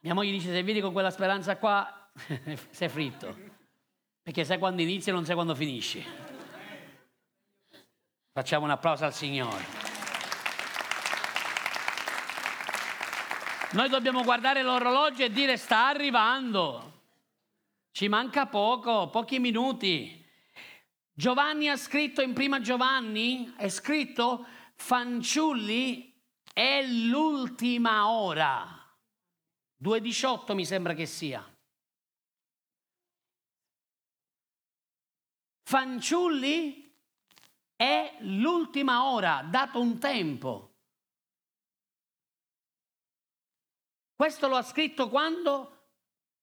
[0.00, 2.10] Mia moglie dice, se vieni con quella speranza qua,
[2.70, 3.48] sei fritto.
[4.22, 6.04] Perché sai quando inizia e non sai quando finisci.
[8.32, 9.88] Facciamo un applauso al Signore.
[13.72, 17.02] Noi dobbiamo guardare l'orologio e dire sta arrivando.
[17.90, 20.19] Ci manca poco, pochi minuti.
[21.12, 26.10] Giovanni ha scritto in prima Giovanni, è scritto fanciulli
[26.52, 28.66] è l'ultima ora.
[29.82, 31.42] 2.18 mi sembra che sia.
[35.62, 36.94] Fanciulli
[37.76, 40.74] è l'ultima ora, dato un tempo.
[44.14, 45.79] Questo lo ha scritto quando?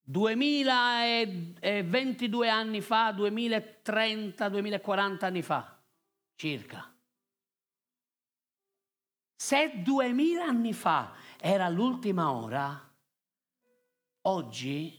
[0.10, 5.84] 2022 anni fa, 2030, 2040 anni fa,
[6.36, 6.96] circa.
[9.36, 12.88] Se 2000 anni fa era l'ultima ora,
[14.28, 14.94] Oggi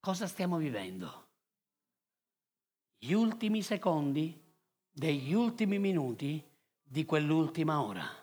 [0.00, 1.28] cosa stiamo vivendo?
[2.96, 4.42] Gli ultimi secondi
[4.90, 6.42] degli ultimi minuti
[6.82, 8.21] di quell'ultima ora.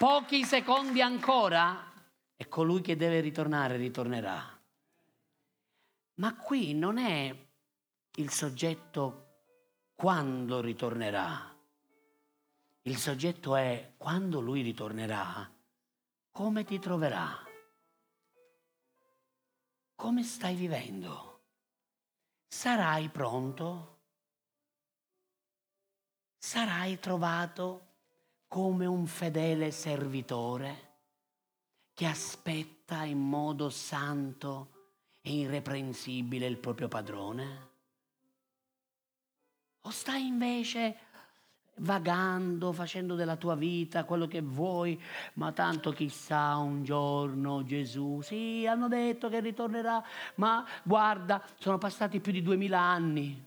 [0.00, 1.92] Pochi secondi ancora
[2.34, 4.58] e colui che deve ritornare ritornerà.
[6.14, 7.46] Ma qui non è
[8.14, 9.26] il soggetto
[9.94, 11.50] quando ritornerà
[12.84, 15.52] il soggetto è quando lui ritornerà,
[16.30, 17.28] come ti troverà?
[19.94, 21.42] Come stai vivendo?
[22.48, 23.98] Sarai pronto?
[26.38, 27.89] Sarai trovato
[28.50, 30.88] come un fedele servitore
[31.94, 34.70] che aspetta in modo santo
[35.20, 37.68] e irreprensibile il proprio padrone?
[39.82, 40.96] O stai invece
[41.76, 45.00] vagando, facendo della tua vita quello che vuoi,
[45.34, 50.02] ma tanto chissà un giorno Gesù, sì, hanno detto che ritornerà,
[50.34, 53.46] ma guarda, sono passati più di duemila anni.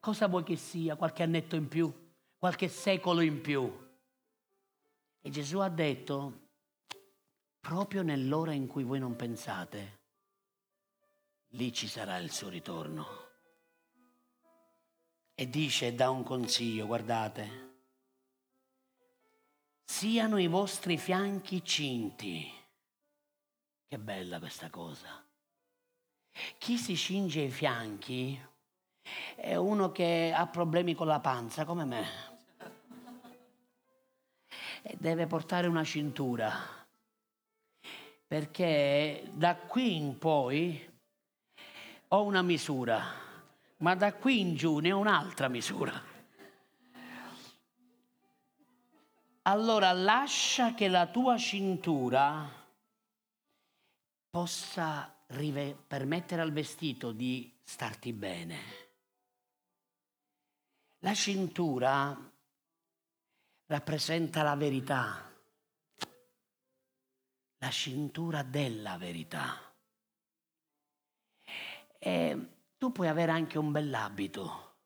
[0.00, 0.96] Cosa vuoi che sia?
[0.96, 1.88] Qualche annetto in più,
[2.36, 3.82] qualche secolo in più.
[5.26, 6.48] E Gesù ha detto,
[7.58, 10.00] proprio nell'ora in cui voi non pensate,
[11.52, 13.06] lì ci sarà il suo ritorno
[15.34, 17.76] e dice, dà un consiglio, guardate,
[19.82, 22.52] siano i vostri fianchi cinti.
[23.86, 25.26] Che bella questa cosa.
[26.58, 28.38] Chi si cinge i fianchi
[29.36, 32.33] è uno che ha problemi con la panza, come me.
[35.04, 36.50] Deve portare una cintura.
[38.26, 40.92] Perché da qui in poi
[42.08, 43.02] ho una misura
[43.80, 45.92] ma da qui in giù ne ho un'altra misura.
[49.42, 52.48] Allora lascia che la tua cintura
[54.30, 58.58] possa rive- permettere al vestito di starti bene.
[61.00, 62.32] La cintura
[63.74, 65.28] rappresenta la verità,
[67.58, 69.74] la cintura della verità.
[71.98, 72.48] E
[72.78, 74.76] tu puoi avere anche un bell'abito,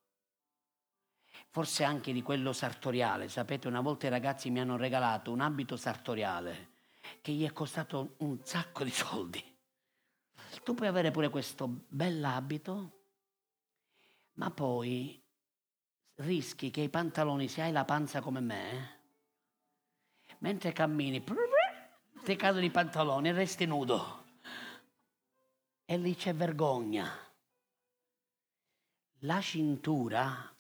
[1.51, 3.29] forse anche di quello sartoriale.
[3.29, 6.77] Sapete, una volta i ragazzi mi hanno regalato un abito sartoriale
[7.21, 9.57] che gli è costato un sacco di soldi.
[10.65, 13.01] Tu puoi avere pure questo bell'abito,
[14.35, 15.18] ma poi
[16.19, 18.99] rischi che i pantaloni, se hai la panza come me,
[20.39, 21.23] mentre cammini,
[22.25, 24.25] ti cadono i pantaloni e resti nudo.
[25.85, 27.11] E lì c'è vergogna.
[29.23, 30.55] La cintura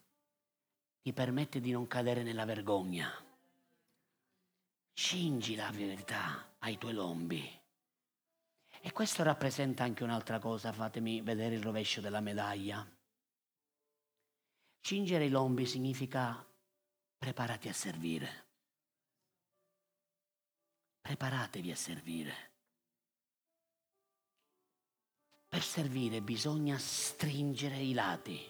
[1.02, 3.10] ti permette di non cadere nella vergogna.
[4.94, 7.60] Cingi la verità ai tuoi lombi.
[8.80, 12.86] E questo rappresenta anche un'altra cosa, fatemi vedere il rovescio della medaglia.
[14.88, 16.42] Cingere i lombi significa
[17.18, 18.46] preparati a servire.
[21.02, 22.32] Preparatevi a servire.
[25.46, 28.40] Per servire bisogna stringere i lati.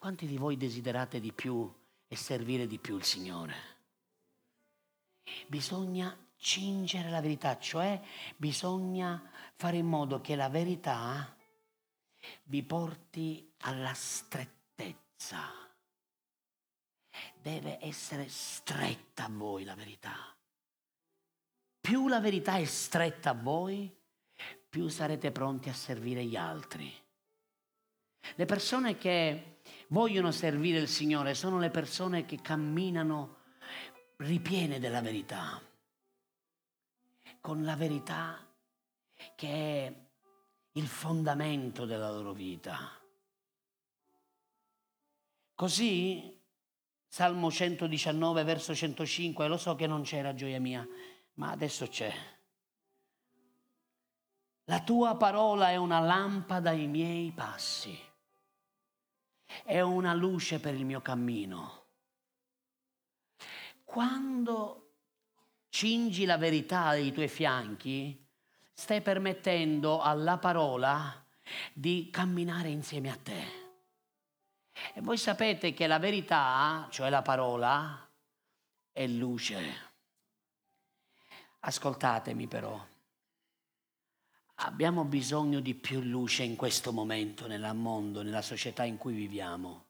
[0.00, 1.72] Quanti di voi desiderate di più
[2.08, 3.54] e servire di più il Signore?
[5.46, 8.02] Bisogna cingere la verità, cioè
[8.36, 11.36] bisogna fare in modo che la verità
[12.44, 15.40] vi porti alla strettezza.
[17.40, 20.34] Deve essere stretta a voi la verità.
[21.80, 23.94] Più la verità è stretta a voi,
[24.68, 26.92] più sarete pronti a servire gli altri.
[28.34, 33.42] Le persone che vogliono servire il Signore sono le persone che camminano
[34.16, 35.60] ripiene della verità,
[37.40, 38.44] con la verità
[39.36, 40.03] che è
[40.76, 42.90] il fondamento della loro vita.
[45.54, 46.40] Così,
[47.06, 50.86] Salmo 119, verso 105, lo so che non c'era gioia mia,
[51.34, 52.12] ma adesso c'è.
[54.64, 57.96] La tua parola è una lampada ai miei passi,
[59.62, 61.82] è una luce per il mio cammino.
[63.84, 64.94] Quando
[65.68, 68.23] cingi la verità ai tuoi fianchi,
[68.74, 71.24] stai permettendo alla parola
[71.72, 73.62] di camminare insieme a te.
[74.92, 78.10] E voi sapete che la verità, cioè la parola,
[78.92, 79.92] è luce.
[81.60, 82.84] Ascoltatemi però,
[84.56, 89.86] abbiamo bisogno di più luce in questo momento nel mondo, nella società in cui viviamo.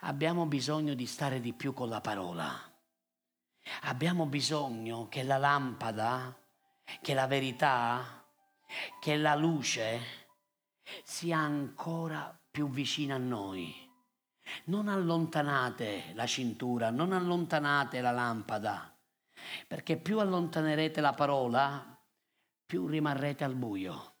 [0.00, 2.50] Abbiamo bisogno di stare di più con la parola.
[3.82, 6.36] Abbiamo bisogno che la lampada
[7.00, 8.24] che la verità,
[9.00, 10.00] che la luce
[11.04, 13.74] sia ancora più vicina a noi.
[14.64, 18.96] Non allontanate la cintura, non allontanate la lampada,
[19.66, 21.98] perché più allontanerete la parola,
[22.64, 24.14] più rimarrete al buio.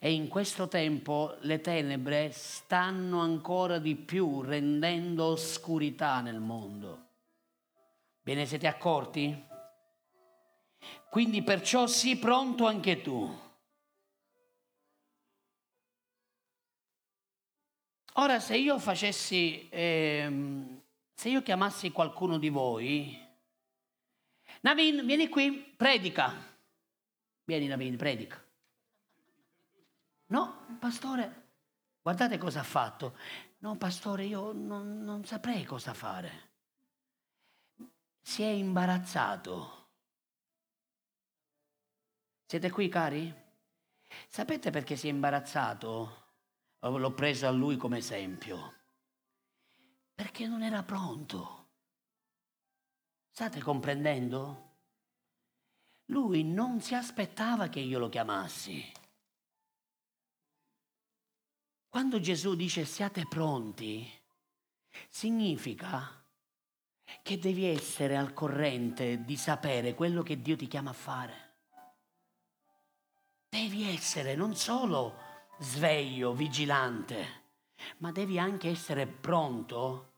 [0.00, 7.04] E in questo tempo le tenebre stanno ancora di più rendendo oscurità nel mondo.
[8.22, 9.45] Ve ne siete accorti?
[11.10, 13.44] Quindi perciò sii pronto anche tu.
[18.18, 20.82] Ora, se io facessi, eh,
[21.14, 23.24] se io chiamassi qualcuno di voi,
[24.60, 26.32] Navin, vieni qui, predica.
[27.44, 28.42] Vieni Navin, predica.
[30.28, 31.50] No, pastore,
[32.02, 33.16] guardate cosa ha fatto.
[33.58, 36.54] No, pastore, io non, non saprei cosa fare.
[38.20, 39.85] Si è imbarazzato.
[42.48, 43.34] Siete qui, cari?
[44.28, 46.24] Sapete perché si è imbarazzato?
[46.78, 48.74] L'ho preso a lui come esempio.
[50.14, 51.66] Perché non era pronto.
[53.28, 54.74] State comprendendo?
[56.06, 58.92] Lui non si aspettava che io lo chiamassi.
[61.88, 64.08] Quando Gesù dice siate pronti,
[65.08, 66.24] significa
[67.22, 71.45] che devi essere al corrente di sapere quello che Dio ti chiama a fare.
[73.48, 75.24] Devi essere non solo
[75.58, 77.44] sveglio, vigilante,
[77.98, 80.12] ma devi anche essere pronto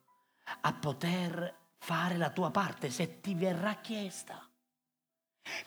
[0.62, 4.46] a poter fare la tua parte se ti verrà chiesta.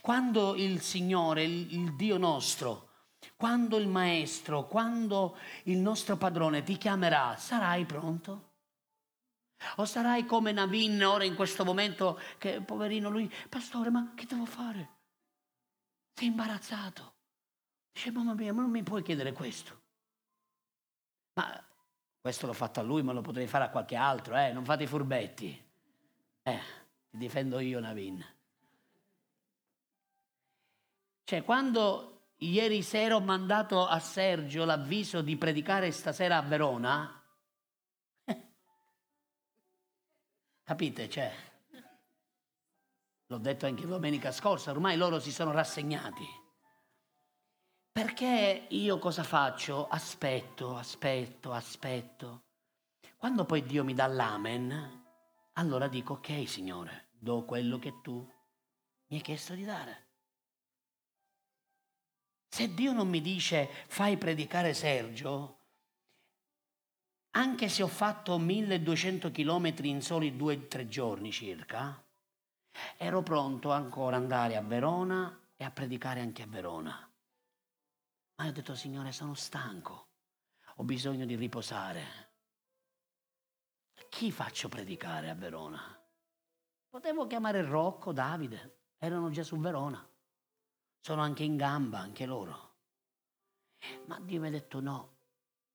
[0.01, 2.89] Quando il Signore, il, il Dio nostro,
[3.35, 8.49] quando il Maestro, quando il nostro padrone ti chiamerà, sarai pronto?
[9.77, 14.45] O sarai come Navin ora in questo momento che poverino lui, pastore, ma che devo
[14.45, 14.89] fare?
[16.13, 17.10] Sei imbarazzato.
[17.91, 19.79] Dice, mamma mia, ma non mi puoi chiedere questo.
[21.33, 21.63] Ma
[22.19, 24.51] questo l'ho fatto a lui, ma lo potrei fare a qualche altro, eh?
[24.51, 25.69] Non fate i furbetti.
[26.43, 26.59] Eh,
[27.09, 28.23] ti difendo io, Navin.
[31.23, 37.23] Cioè, quando ieri sera ho mandato a Sergio l'avviso di predicare stasera a Verona,
[40.63, 41.09] capite?
[41.09, 41.33] Cioè,
[43.27, 46.40] l'ho detto anche domenica scorsa, ormai loro si sono rassegnati.
[47.93, 49.87] Perché io cosa faccio?
[49.89, 52.43] Aspetto, aspetto, aspetto.
[53.17, 55.03] Quando poi Dio mi dà l'amen,
[55.53, 58.17] allora dico ok Signore, do quello che tu
[59.07, 60.07] mi hai chiesto di dare.
[62.47, 65.59] Se Dio non mi dice fai predicare Sergio,
[67.31, 72.01] anche se ho fatto 1200 chilometri in soli due o tre giorni circa,
[72.95, 77.10] ero pronto ancora ad andare a Verona e a predicare anche a Verona.
[78.41, 80.07] Ma ho detto, Signore, sono stanco,
[80.77, 82.29] ho bisogno di riposare.
[84.09, 85.79] Chi faccio predicare a Verona?
[86.89, 90.03] Potevo chiamare Rocco, Davide, erano già su Verona.
[90.99, 92.77] Sono anche in gamba, anche loro.
[94.07, 95.17] Ma Dio mi ha detto no.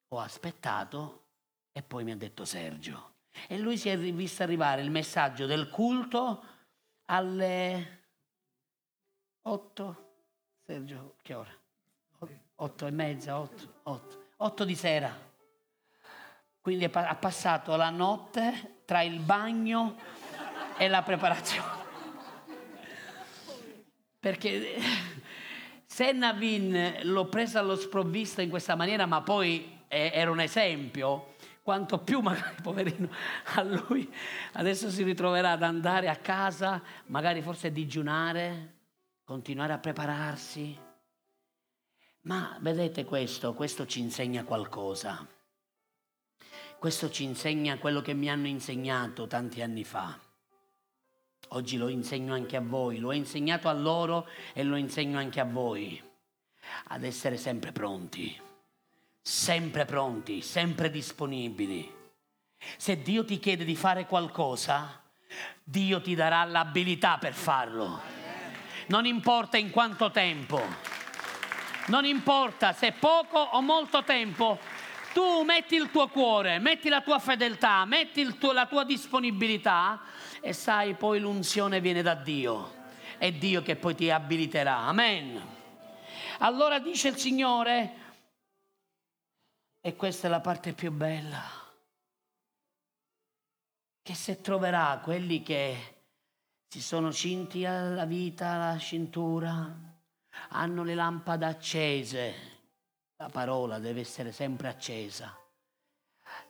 [0.09, 1.27] Ho aspettato
[1.71, 3.19] e poi mi ha detto Sergio.
[3.47, 6.45] E lui si è visto arrivare il messaggio del culto
[7.05, 8.09] alle
[9.43, 10.15] Otto,
[10.65, 11.65] Sergio, che ora?
[12.57, 15.15] Otto e mezza, otto, otto, otto di sera.
[16.61, 19.97] Quindi ha passato la notte tra il bagno
[20.77, 21.85] e la preparazione.
[24.19, 24.81] Perché
[25.85, 31.99] se Navin l'ho presa allo sprovvisto in questa maniera, ma poi era un esempio, quanto
[31.99, 33.09] più magari, poverino,
[33.55, 34.13] a lui
[34.53, 38.75] adesso si ritroverà ad andare a casa, magari forse digiunare,
[39.25, 40.86] continuare a prepararsi.
[42.27, 45.25] Ma vedete questo, questo ci insegna qualcosa.
[46.77, 50.19] Questo ci insegna quello che mi hanno insegnato tanti anni fa.
[51.51, 55.39] Oggi lo insegno anche a voi, lo ho insegnato a loro e lo insegno anche
[55.39, 56.03] a voi.
[56.89, 58.37] Ad essere sempre pronti,
[59.23, 61.95] sempre pronti, sempre disponibili.
[62.77, 65.01] Se Dio ti chiede di fare qualcosa,
[65.63, 68.01] Dio ti darà l'abilità per farlo.
[68.89, 70.61] Non importa in quanto tempo,
[71.87, 74.59] non importa se poco o molto tempo,
[75.13, 80.01] tu metti il tuo cuore, metti la tua fedeltà, metti tuo, la tua disponibilità
[80.41, 82.75] e sai poi l'unzione viene da Dio.
[83.19, 84.79] È Dio che poi ti abiliterà.
[84.79, 85.55] Amen.
[86.41, 88.05] Allora dice il Signore,
[89.81, 91.43] e questa è la parte più bella,
[94.03, 96.03] che se troverà quelli che
[96.69, 99.96] si sono cinti alla vita, alla cintura,
[100.49, 102.35] hanno le lampade accese,
[103.17, 105.37] la parola deve essere sempre accesa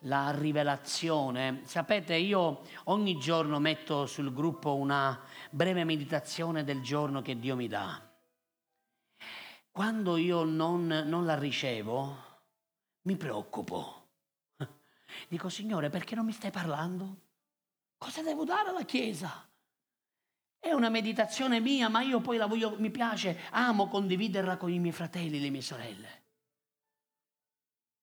[0.01, 1.63] la rivelazione.
[1.65, 5.21] Sapete, io ogni giorno metto sul gruppo una
[5.51, 8.01] breve meditazione del giorno che Dio mi dà.
[9.71, 12.17] Quando io non, non la ricevo,
[13.03, 14.09] mi preoccupo.
[15.29, 17.25] Dico, Signore, perché non mi stai parlando?
[17.99, 19.47] Cosa devo dare alla Chiesa?
[20.67, 24.81] È una meditazione mia, ma io poi la voglio, mi piace, amo condividerla con i
[24.81, 26.23] miei fratelli le mie sorelle.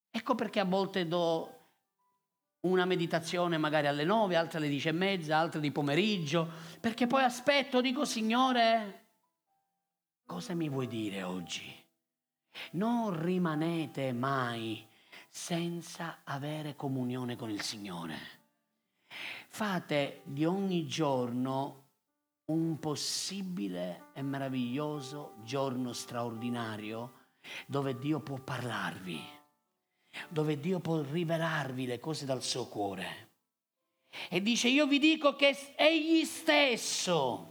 [0.09, 1.59] Ecco perché a volte do
[2.61, 6.49] una meditazione magari alle nove, altre alle dieci e mezza, altre di pomeriggio,
[6.79, 9.07] perché poi aspetto, dico Signore,
[10.25, 11.69] cosa mi vuoi dire oggi?
[12.71, 14.87] Non rimanete mai
[15.27, 18.17] senza avere comunione con il Signore.
[19.49, 21.82] Fate di ogni giorno
[22.45, 27.21] un possibile e meraviglioso giorno straordinario
[27.67, 29.41] dove Dio può parlarvi
[30.29, 33.31] dove Dio può rivelarvi le cose dal suo cuore.
[34.29, 37.49] E dice, io vi dico che egli stesso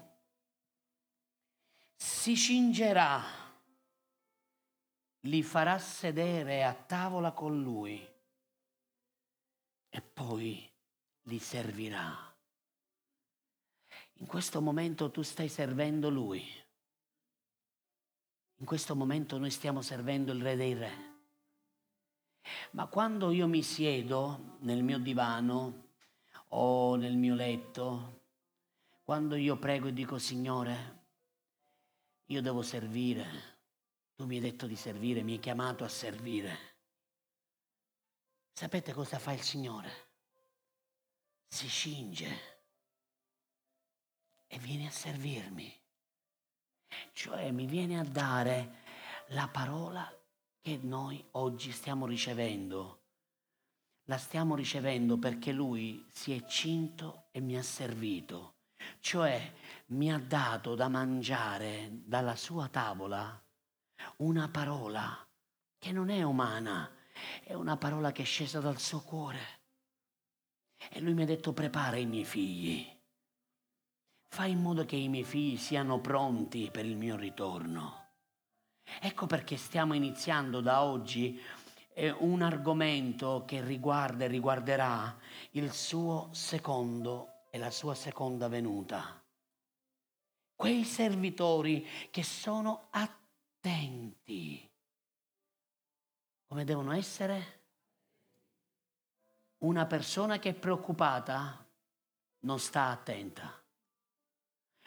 [1.97, 3.23] si cingerà,
[5.27, 8.09] li farà sedere a tavola con lui
[9.89, 10.71] e poi
[11.23, 12.32] li servirà.
[14.23, 16.47] In questo momento tu stai servendo lui.
[18.59, 20.93] In questo momento noi stiamo servendo il Re dei Re.
[22.71, 25.89] Ma quando io mi siedo nel mio divano
[26.51, 28.21] o nel mio letto,
[29.03, 31.01] quando io prego e dico Signore,
[32.27, 33.27] io devo servire,
[34.15, 36.59] tu mi hai detto di servire, mi hai chiamato a servire.
[38.53, 40.11] Sapete cosa fa il Signore?
[41.49, 42.52] Si cinge
[44.53, 45.75] e viene a servirmi,
[47.13, 48.81] cioè mi viene a dare
[49.29, 50.07] la parola
[50.61, 53.01] che noi oggi stiamo ricevendo.
[54.05, 58.57] La stiamo ricevendo perché Lui si è cinto e mi ha servito,
[59.01, 59.55] cioè
[59.87, 63.43] mi ha dato da mangiare dalla sua tavola
[64.17, 65.27] una parola
[65.79, 66.95] che non è umana,
[67.43, 69.61] è una parola che è scesa dal suo cuore.
[70.91, 73.01] E lui mi ha detto prepara i miei figli,
[74.33, 78.07] fai in modo che i miei figli siano pronti per il mio ritorno.
[78.99, 81.39] Ecco perché stiamo iniziando da oggi
[81.93, 85.15] eh, un argomento che riguarda e riguarderà
[85.51, 89.23] il suo secondo e la sua seconda venuta.
[90.57, 94.67] Quei servitori che sono attenti.
[96.47, 97.61] Come devono essere?
[99.59, 101.63] Una persona che è preoccupata
[102.41, 103.62] non sta attenta.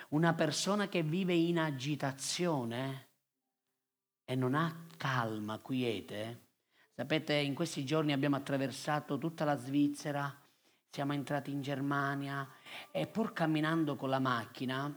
[0.09, 3.09] Una persona che vive in agitazione
[4.23, 6.49] e non ha calma, quiete,
[6.93, 10.33] sapete, in questi giorni abbiamo attraversato tutta la Svizzera,
[10.89, 12.47] siamo entrati in Germania
[12.91, 14.93] e pur camminando con la macchina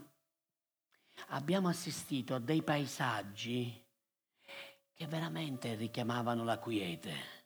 [1.28, 3.84] abbiamo assistito a dei paesaggi
[4.94, 7.36] che veramente richiamavano la quiete.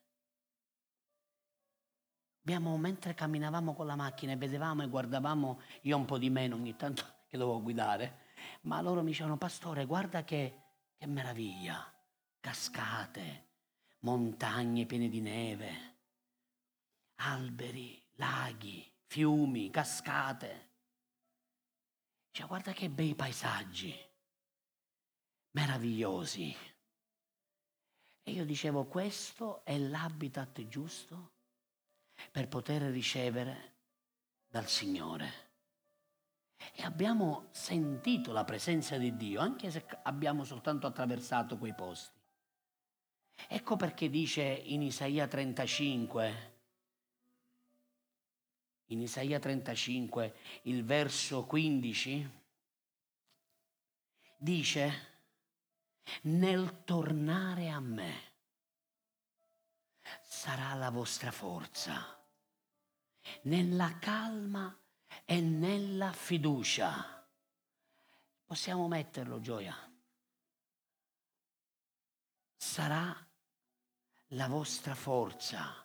[2.40, 6.56] Abbiamo, mentre camminavamo con la macchina e vedevamo e guardavamo, io un po' di meno
[6.56, 8.18] ogni tanto che dovevo guidare,
[8.62, 10.54] Ma loro mi dicevano, pastore, guarda che,
[10.98, 11.90] che meraviglia,
[12.38, 13.46] cascate,
[14.00, 15.96] montagne piene di neve,
[17.14, 20.70] alberi, laghi, fiumi, cascate.
[22.32, 23.98] Cioè, guarda che bei paesaggi,
[25.52, 26.54] meravigliosi.
[28.24, 31.32] E io dicevo, questo è l'habitat giusto
[32.30, 33.76] per poter ricevere
[34.48, 35.51] dal Signore.
[36.74, 42.20] E abbiamo sentito la presenza di Dio, anche se abbiamo soltanto attraversato quei posti.
[43.48, 46.52] Ecco perché dice in Isaia 35,
[48.86, 52.30] in Isaia 35, il verso 15,
[54.36, 55.10] dice,
[56.22, 58.30] nel tornare a me
[60.22, 62.18] sarà la vostra forza,
[63.42, 64.76] nella calma
[65.24, 67.24] e nella fiducia.
[68.44, 69.76] Possiamo metterlo, gioia.
[72.56, 73.14] Sarà
[74.28, 75.84] la vostra forza.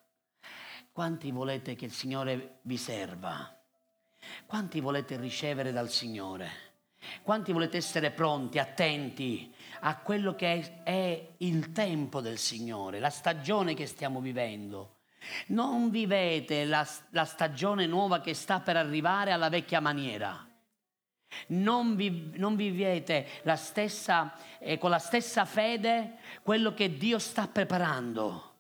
[0.92, 3.56] Quanti volete che il Signore vi serva?
[4.46, 6.66] Quanti volete ricevere dal Signore?
[7.22, 13.76] Quanti volete essere pronti, attenti a quello che è il tempo del Signore, la stagione
[13.76, 14.97] che stiamo vivendo?
[15.48, 20.46] Non vivete la, la stagione nuova che sta per arrivare alla vecchia maniera.
[21.48, 27.48] Non, vi, non vivete la stessa, eh, con la stessa fede quello che Dio sta
[27.48, 28.56] preparando.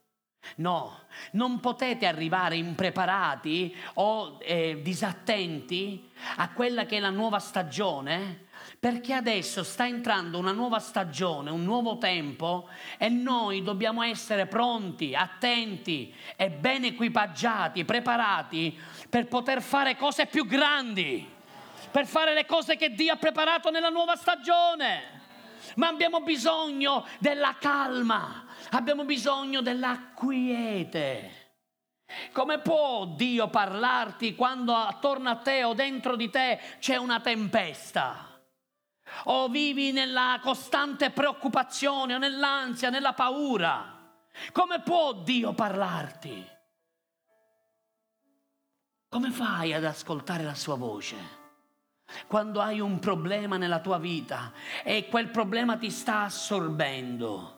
[0.55, 8.46] No, non potete arrivare impreparati o eh, disattenti a quella che è la nuova stagione
[8.87, 15.13] perché adesso sta entrando una nuova stagione, un nuovo tempo e noi dobbiamo essere pronti,
[15.13, 18.79] attenti e ben equipaggiati, preparati
[19.09, 21.29] per poter fare cose più grandi,
[21.91, 25.19] per fare le cose che Dio ha preparato nella nuova stagione.
[25.75, 31.57] Ma abbiamo bisogno della calma, abbiamo bisogno della quiete.
[32.31, 38.35] Come può Dio parlarti quando attorno a te o dentro di te c'è una tempesta?
[39.25, 43.95] O vivi nella costante preoccupazione o nell'ansia, nella paura.
[44.51, 46.55] Come può Dio parlarti?
[49.09, 51.15] Come fai ad ascoltare la sua voce?
[52.27, 54.53] Quando hai un problema nella tua vita
[54.83, 57.57] e quel problema ti sta assorbendo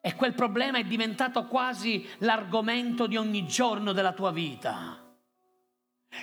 [0.00, 5.07] e quel problema è diventato quasi l'argomento di ogni giorno della tua vita.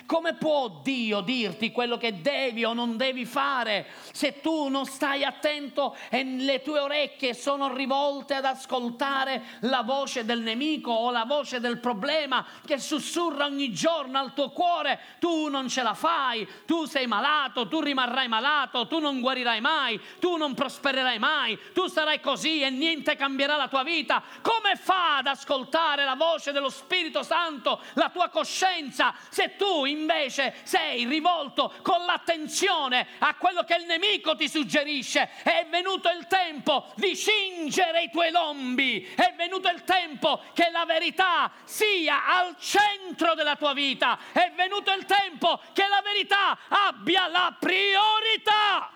[0.04, 5.24] Come può Dio dirti quello che devi o non devi fare se tu non stai
[5.24, 11.24] attento e le tue orecchie sono rivolte ad ascoltare la voce del nemico o la
[11.24, 15.00] voce del problema che sussurra ogni giorno al tuo cuore?
[15.18, 20.00] Tu non ce la fai, tu sei malato, tu rimarrai malato, tu non guarirai mai,
[20.20, 24.22] tu non prospererai mai, tu sarai così e niente cambierà la tua vita.
[24.42, 30.54] Come fa ad ascoltare la voce dello Spirito Santo, la tua coscienza, se tu invece
[30.62, 35.28] sei rivolto con l'attenzione a quello che il nemico ti suggerisce.
[35.42, 40.84] È venuto il tempo di cingere i tuoi lombi, è venuto il tempo che la
[40.84, 47.26] verità sia al centro della tua vita, è venuto il tempo che la verità abbia
[47.28, 48.90] la priorità.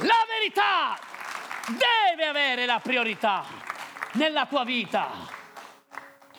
[0.00, 0.98] La verità
[1.66, 3.44] deve avere la priorità
[4.12, 5.40] nella tua vita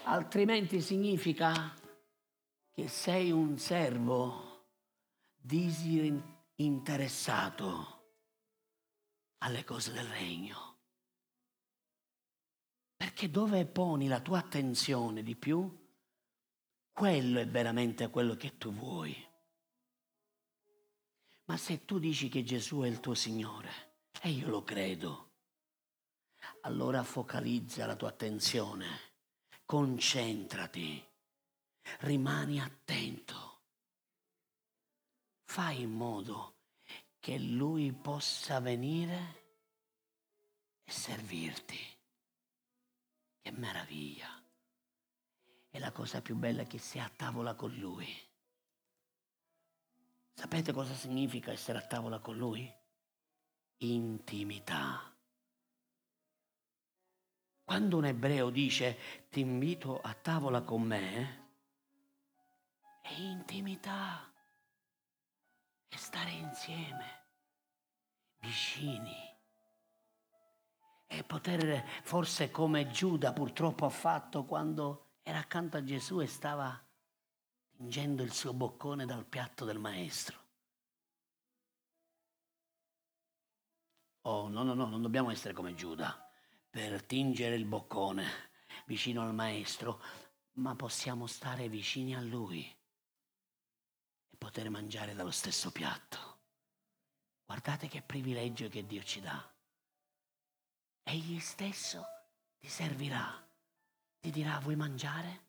[0.04, 1.74] altrimenti significa
[2.72, 4.52] che sei un servo
[5.36, 8.02] disinteressato
[9.40, 10.78] alle cose del regno.
[12.96, 15.70] Perché dove poni la tua attenzione di più,
[16.92, 19.30] quello è veramente quello che tu vuoi.
[21.46, 23.92] Ma se tu dici che Gesù è il tuo Signore,
[24.22, 25.32] e io lo credo,
[26.62, 29.13] allora focalizza la tua attenzione
[29.74, 31.04] concentrati,
[32.02, 33.62] rimani attento,
[35.46, 36.58] fai in modo
[37.20, 39.42] che Lui possa venire
[40.84, 41.80] e servirti.
[43.42, 44.30] Che meraviglia!
[45.72, 48.16] È la cosa più bella che sia a tavola con Lui.
[50.34, 52.72] Sapete cosa significa essere a tavola con Lui?
[53.78, 55.13] Intimità.
[57.64, 58.98] Quando un ebreo dice
[59.30, 61.42] ti invito a tavola con me,
[63.02, 64.32] è intimità,
[65.88, 67.26] è stare insieme,
[68.40, 69.34] vicini,
[71.08, 76.82] è poter forse come Giuda purtroppo ha fatto quando era accanto a Gesù e stava
[77.72, 80.42] tingendo il suo boccone dal piatto del maestro.
[84.22, 86.33] Oh, no, no, no, non dobbiamo essere come Giuda
[86.74, 88.26] per tingere il boccone
[88.88, 90.02] vicino al maestro,
[90.54, 96.40] ma possiamo stare vicini a lui e poter mangiare dallo stesso piatto.
[97.46, 99.54] Guardate che privilegio che Dio ci dà.
[101.04, 102.04] Egli stesso
[102.58, 103.48] ti servirà,
[104.20, 105.42] ti dirà vuoi mangiare?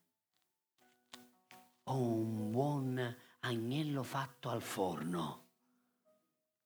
[1.84, 5.46] Ho un buon agnello fatto al forno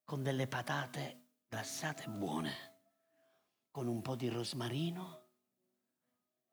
[0.02, 2.67] con delle patate grassate buone,
[3.78, 5.20] con un po' di rosmarino,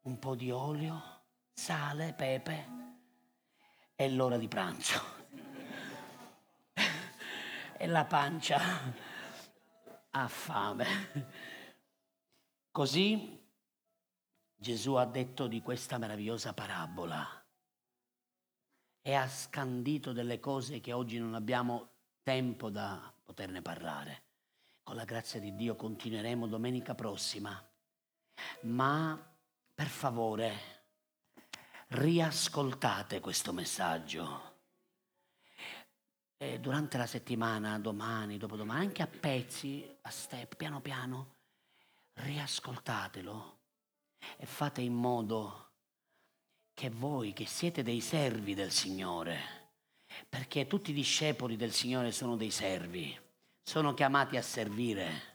[0.02, 2.68] un po' di olio, sale, pepe.
[3.96, 5.02] È l'ora di pranzo.
[7.80, 8.60] e la pancia
[10.12, 10.86] ha fame.
[12.70, 13.44] Così
[14.54, 17.44] Gesù ha detto di questa meravigliosa parabola
[19.02, 21.90] e ha scandito delle cose che oggi non abbiamo
[22.22, 24.25] tempo da poterne parlare.
[24.86, 27.60] Con la grazia di Dio continueremo domenica prossima,
[28.66, 29.20] ma
[29.74, 30.84] per favore
[31.88, 34.58] riascoltate questo messaggio.
[36.38, 41.38] E durante la settimana, domani, dopodomani, anche a pezzi, a step, piano piano,
[42.14, 43.60] riascoltatelo
[44.38, 45.72] e fate in modo
[46.76, 49.72] che voi, che siete dei servi del Signore,
[50.30, 53.24] perché tutti i discepoli del Signore sono dei servi,
[53.66, 55.34] sono chiamati a servire.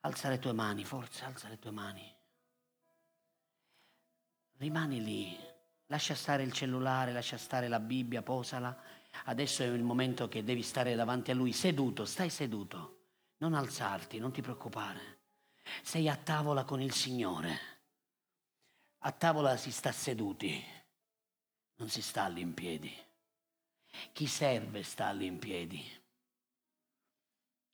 [0.00, 2.16] Alza le tue mani, forza, alza le tue mani.
[4.56, 5.38] Rimani lì,
[5.86, 8.76] lascia stare il cellulare, lascia stare la Bibbia, posala.
[9.26, 13.06] Adesso è il momento che devi stare davanti a Lui, seduto, stai seduto,
[13.38, 15.20] non alzarti, non ti preoccupare.
[15.82, 17.76] Sei a tavola con il Signore.
[18.98, 20.64] A tavola si sta seduti,
[21.76, 22.92] non si sta all'impiedi.
[24.12, 25.97] Chi serve sta all'impiedi.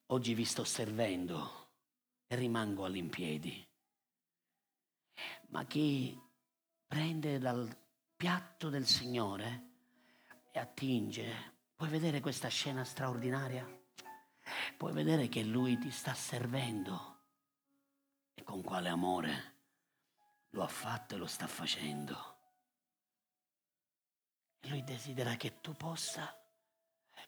[0.09, 1.71] Oggi vi sto servendo
[2.27, 3.67] e rimango all'impiedi.
[5.49, 6.21] Ma chi
[6.87, 7.75] prende dal
[8.15, 9.71] piatto del Signore
[10.53, 13.67] e attinge, puoi vedere questa scena straordinaria?
[14.77, 17.23] Puoi vedere che Lui ti sta servendo
[18.35, 19.53] e con quale amore
[20.51, 22.33] lo ha fatto e lo sta facendo.
[24.69, 26.37] Lui desidera che tu possa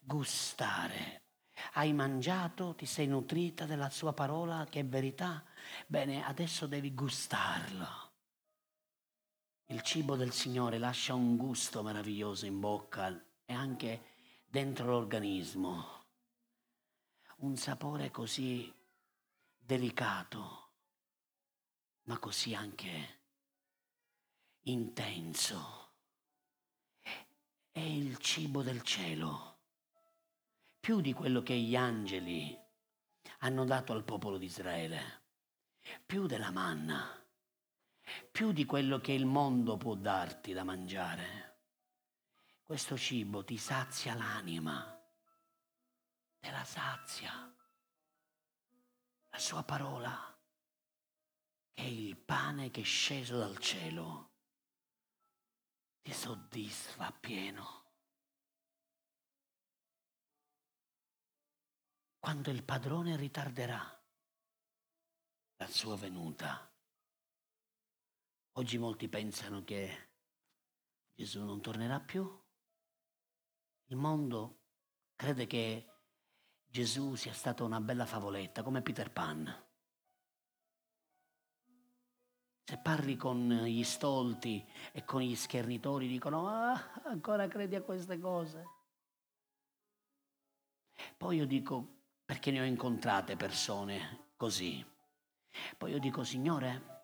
[0.03, 1.26] gustare.
[1.72, 5.44] Hai mangiato, ti sei nutrita della sua parola che è verità?
[5.86, 8.04] Bene, adesso devi gustarlo.
[9.66, 13.09] Il cibo del Signore lascia un gusto meraviglioso in bocca
[13.44, 14.04] e anche
[14.46, 16.04] dentro l'organismo.
[17.38, 18.72] Un sapore così
[19.59, 20.66] delicato
[22.07, 23.20] ma così anche
[24.62, 25.84] intenso.
[27.70, 29.55] È il cibo del cielo,
[30.87, 32.57] più di quello che gli angeli
[33.39, 35.24] hanno dato al popolo di Israele,
[36.07, 37.26] più della manna,
[38.30, 41.62] più di quello che il mondo può darti da mangiare.
[42.62, 44.97] Questo cibo ti sazia l'anima,
[46.39, 47.32] te la sazia.
[49.30, 50.39] La sua parola
[51.72, 54.34] è il pane che è sceso dal cielo
[56.01, 57.86] ti soddisfa pieno.
[62.27, 63.81] Quando il padrone ritarderà
[65.59, 66.68] la sua venuta,
[68.55, 70.09] oggi molti pensano che
[71.14, 72.29] Gesù non tornerà più.
[73.85, 74.62] Il mondo
[75.14, 75.87] crede che
[76.64, 79.64] Gesù sia stata una bella favoletta come Peter Pan
[82.64, 88.18] se parli con gli stolti e con gli schernitori, dicono, ah, ancora credi a queste
[88.18, 88.64] cose?
[91.16, 91.95] Poi io dico,
[92.27, 94.85] perché ne ho incontrate persone così.
[95.79, 96.95] Poi io dico, Signore,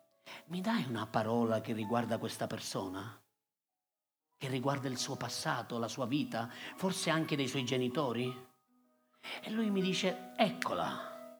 [0.47, 3.19] mi dai una parola che riguarda questa persona?
[4.37, 8.51] Che riguarda il suo passato, la sua vita, forse anche dei suoi genitori?
[9.41, 11.39] E lui mi dice, eccola.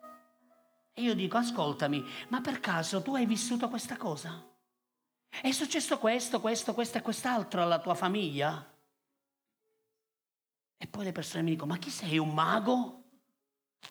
[0.93, 4.49] E io dico, ascoltami, ma per caso tu hai vissuto questa cosa?
[5.27, 8.65] È successo questo, questo, questo e quest'altro alla tua famiglia?
[10.77, 13.02] E poi le persone mi dicono, ma chi sei, un mago?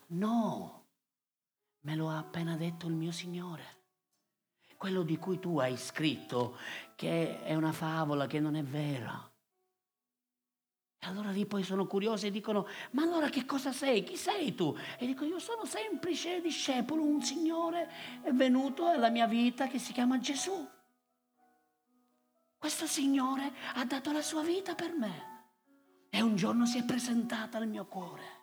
[0.09, 0.84] No,
[1.80, 3.80] me lo ha appena detto il mio Signore.
[4.76, 6.57] Quello di cui tu hai scritto
[6.97, 9.30] che è una favola, che non è vera.
[10.99, 14.05] E allora lì poi sono curiosi e dicono, ma allora che cosa sei?
[14.05, 14.76] Chi sei tu?
[14.99, 17.90] E dico, io sono semplice discepolo, un Signore
[18.22, 20.68] è venuto alla mia vita che si chiama Gesù.
[22.57, 25.30] Questo Signore ha dato la sua vita per me.
[26.09, 28.41] E un giorno si è presentata al mio cuore.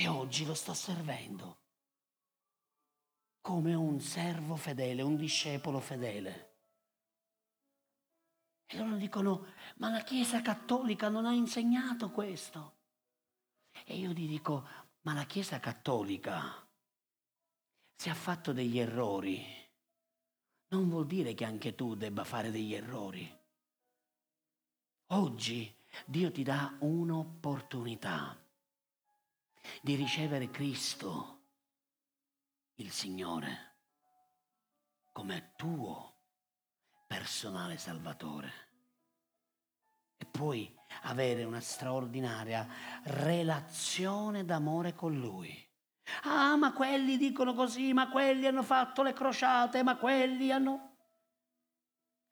[0.00, 1.58] E oggi lo sto servendo
[3.42, 6.54] come un servo fedele, un discepolo fedele.
[8.64, 9.44] E loro dicono,
[9.76, 12.78] ma la Chiesa cattolica non ha insegnato questo.
[13.84, 14.66] E io gli dico,
[15.02, 16.66] ma la Chiesa cattolica,
[17.94, 19.44] se ha fatto degli errori,
[20.68, 23.38] non vuol dire che anche tu debba fare degli errori.
[25.08, 25.76] Oggi
[26.06, 28.39] Dio ti dà un'opportunità
[29.82, 31.46] di ricevere Cristo,
[32.76, 33.76] il Signore,
[35.12, 36.18] come tuo
[37.06, 38.68] personale Salvatore.
[40.16, 42.66] E puoi avere una straordinaria
[43.04, 45.68] relazione d'amore con Lui.
[46.22, 50.96] Ah, ma quelli dicono così, ma quelli hanno fatto le crociate, ma quelli hanno...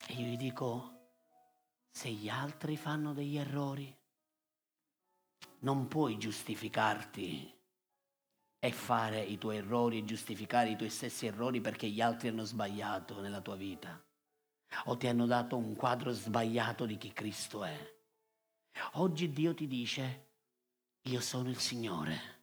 [0.07, 1.15] E io gli dico,
[1.89, 3.98] se gli altri fanno degli errori,
[5.59, 7.57] non puoi giustificarti
[8.59, 12.43] e fare i tuoi errori e giustificare i tuoi stessi errori perché gli altri hanno
[12.43, 14.01] sbagliato nella tua vita
[14.85, 17.97] o ti hanno dato un quadro sbagliato di chi Cristo è.
[18.93, 20.27] Oggi Dio ti dice,
[21.03, 22.37] io sono il Signore,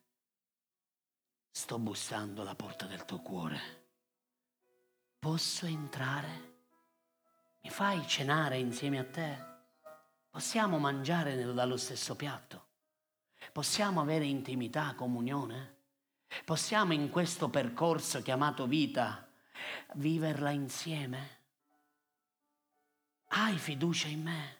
[1.50, 3.84] sto bussando alla porta del tuo cuore.
[5.18, 6.54] Posso entrare?
[7.62, 9.44] Mi fai cenare insieme a te?
[10.28, 12.65] Possiamo mangiare dallo stesso piatto?
[13.52, 15.74] Possiamo avere intimità, comunione?
[16.44, 19.26] Possiamo in questo percorso chiamato vita
[19.94, 21.40] viverla insieme?
[23.28, 24.56] Hai fiducia in me?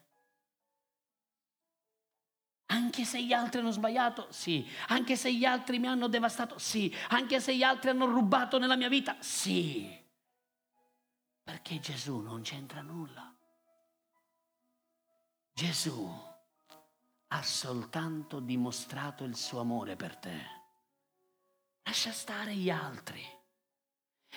[2.66, 4.66] Anche se gli altri hanno sbagliato, sì.
[4.88, 6.94] Anche se gli altri mi hanno devastato, sì.
[7.10, 10.04] Anche se gli altri hanno rubato nella mia vita, sì.
[11.42, 13.32] Perché Gesù non c'entra nulla.
[15.52, 16.34] Gesù
[17.28, 20.54] ha soltanto dimostrato il suo amore per te.
[21.82, 23.22] Lascia stare gli altri.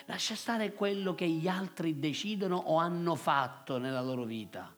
[0.06, 4.76] Lascia stare quello che gli altri decidono o hanno fatto nella loro vita.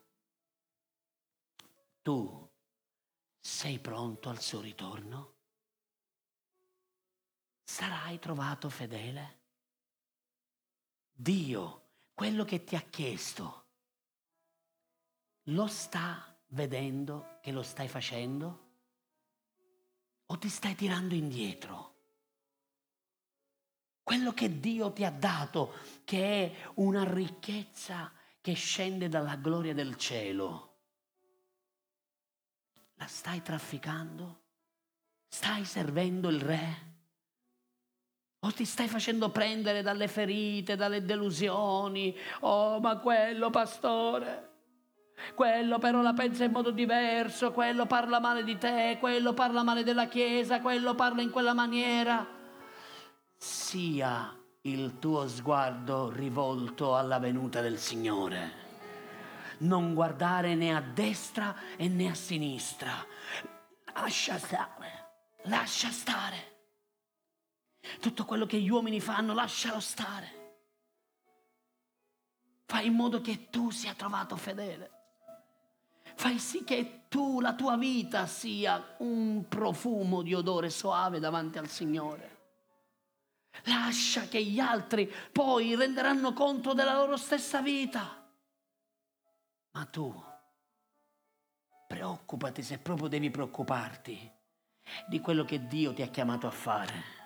[2.02, 2.50] Tu
[3.38, 5.34] sei pronto al suo ritorno?
[7.62, 9.40] Sarai trovato fedele?
[11.12, 13.66] Dio, quello che ti ha chiesto,
[15.44, 18.70] lo sta vedendo che lo stai facendo?
[20.26, 21.90] O ti stai tirando indietro?
[24.02, 25.74] Quello che Dio ti ha dato,
[26.04, 30.70] che è una ricchezza che scende dalla gloria del cielo,
[32.94, 34.40] la stai trafficando?
[35.28, 36.90] Stai servendo il Re?
[38.40, 42.14] O ti stai facendo prendere dalle ferite, dalle delusioni?
[42.40, 44.51] Oh, ma quello, pastore,
[45.34, 49.82] quello però la pensa in modo diverso, quello parla male di te, quello parla male
[49.82, 52.26] della Chiesa, quello parla in quella maniera.
[53.36, 58.60] Sia il tuo sguardo rivolto alla venuta del Signore.
[59.58, 62.92] Non guardare né a destra e né a sinistra.
[63.94, 66.50] Lascia stare, lascia stare.
[68.00, 70.40] Tutto quello che gli uomini fanno, lascialo stare.
[72.66, 75.01] Fai in modo che tu sia trovato fedele.
[76.14, 81.68] Fai sì che tu, la tua vita sia un profumo di odore soave davanti al
[81.68, 82.30] Signore.
[83.64, 88.26] Lascia che gli altri poi renderanno conto della loro stessa vita.
[89.72, 90.30] Ma tu
[91.86, 94.32] preoccupati se proprio devi preoccuparti
[95.06, 97.20] di quello che Dio ti ha chiamato a fare.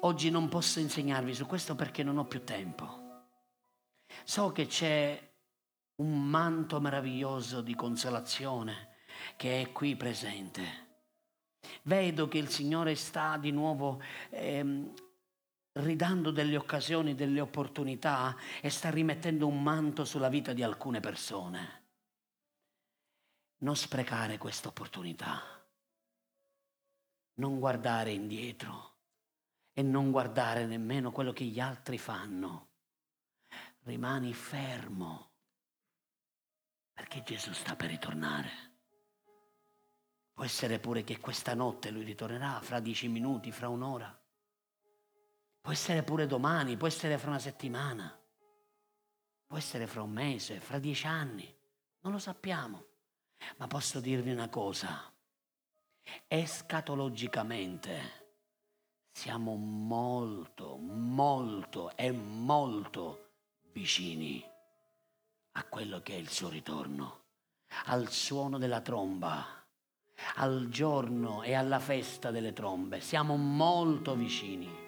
[0.00, 3.02] Oggi non posso insegnarvi su questo perché non ho più tempo.
[4.24, 5.33] So che c'è
[5.96, 8.94] un manto meraviglioso di consolazione
[9.36, 10.82] che è qui presente.
[11.82, 14.92] Vedo che il Signore sta di nuovo ehm,
[15.74, 21.82] ridando delle occasioni, delle opportunità e sta rimettendo un manto sulla vita di alcune persone.
[23.58, 25.40] Non sprecare questa opportunità.
[27.36, 28.92] Non guardare indietro
[29.72, 32.68] e non guardare nemmeno quello che gli altri fanno.
[33.84, 35.33] Rimani fermo
[36.94, 38.72] perché Gesù sta per ritornare.
[40.32, 44.18] Può essere pure che questa notte lui ritornerà, fra dieci minuti, fra un'ora.
[45.60, 48.18] Può essere pure domani, può essere fra una settimana,
[49.46, 51.52] può essere fra un mese, fra dieci anni,
[52.00, 52.86] non lo sappiamo.
[53.56, 55.12] Ma posso dirvi una cosa,
[56.26, 58.22] escatologicamente
[59.10, 63.30] siamo molto, molto e molto
[63.72, 64.44] vicini
[65.56, 67.20] a quello che è il suo ritorno,
[67.86, 69.46] al suono della tromba,
[70.36, 73.00] al giorno e alla festa delle trombe.
[73.00, 74.82] Siamo molto vicini.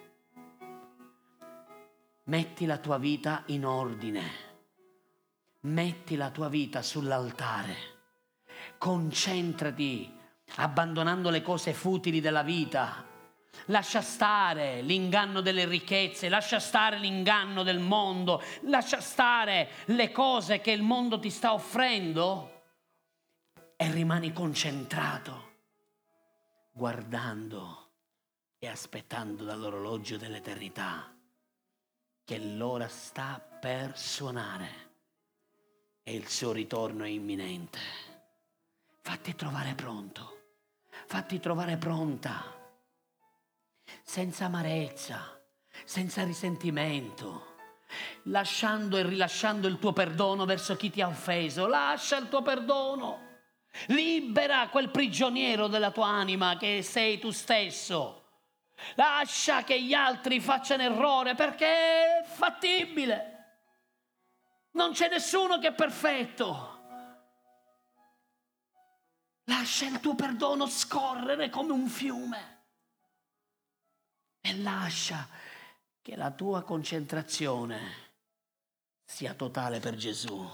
[2.24, 4.44] Metti la tua vita in ordine.
[5.60, 7.74] Metti la tua vita sull'altare.
[8.78, 10.12] Concentrati
[10.56, 13.04] abbandonando le cose futili della vita.
[13.66, 20.70] Lascia stare l'inganno delle ricchezze, lascia stare l'inganno del mondo, lascia stare le cose che
[20.70, 22.62] il mondo ti sta offrendo
[23.76, 25.54] e rimani concentrato,
[26.72, 27.90] guardando
[28.58, 31.12] e aspettando dall'orologio dell'eternità
[32.24, 34.84] che l'ora sta per suonare
[36.02, 37.78] e il suo ritorno è imminente.
[39.00, 40.38] Fatti trovare pronto,
[41.06, 42.55] fatti trovare pronta,
[44.02, 45.40] senza amarezza,
[45.84, 47.54] senza risentimento
[48.24, 51.66] lasciando e rilasciando il tuo perdono verso chi ti ha offeso.
[51.66, 53.24] Lascia il tuo perdono.
[53.86, 58.22] Libera quel prigioniero della tua anima che sei tu stesso.
[58.94, 63.32] Lascia che gli altri facciano errore perché è fattibile.
[64.72, 66.74] Non c'è nessuno che è perfetto.
[69.44, 72.55] Lascia il tuo perdono scorrere come un fiume.
[74.46, 75.28] E lascia
[76.00, 78.12] che la tua concentrazione
[79.02, 80.48] sia totale per Gesù.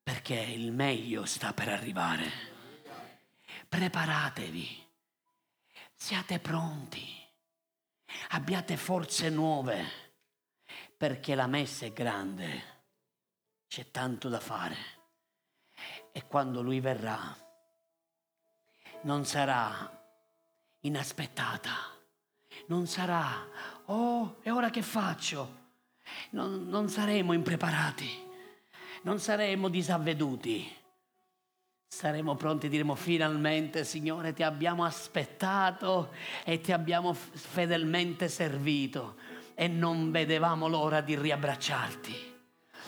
[0.00, 2.30] Perché il meglio sta per arrivare.
[3.68, 4.88] Preparatevi,
[5.92, 7.04] siate pronti,
[8.28, 10.14] abbiate forze nuove,
[10.96, 12.84] perché la messa è grande,
[13.66, 14.76] c'è tanto da fare.
[16.12, 17.36] E quando lui verrà,
[19.02, 19.98] non sarà
[20.82, 21.98] inaspettata,
[22.70, 23.46] non sarà,
[23.86, 25.58] oh, e ora che faccio?
[26.30, 28.28] Non, non saremo impreparati
[29.02, 30.76] non saremo disavveduti.
[31.86, 36.12] Saremo pronti e diremo finalmente, Signore, ti abbiamo aspettato
[36.44, 39.16] e ti abbiamo fedelmente servito
[39.54, 42.28] e non vedevamo l'ora di riabbracciarti.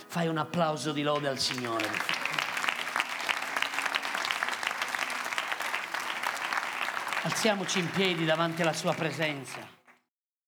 [0.07, 2.21] Fai un applauso di lode al Signore.
[7.24, 9.82] Alziamoci in piedi davanti alla sua presenza.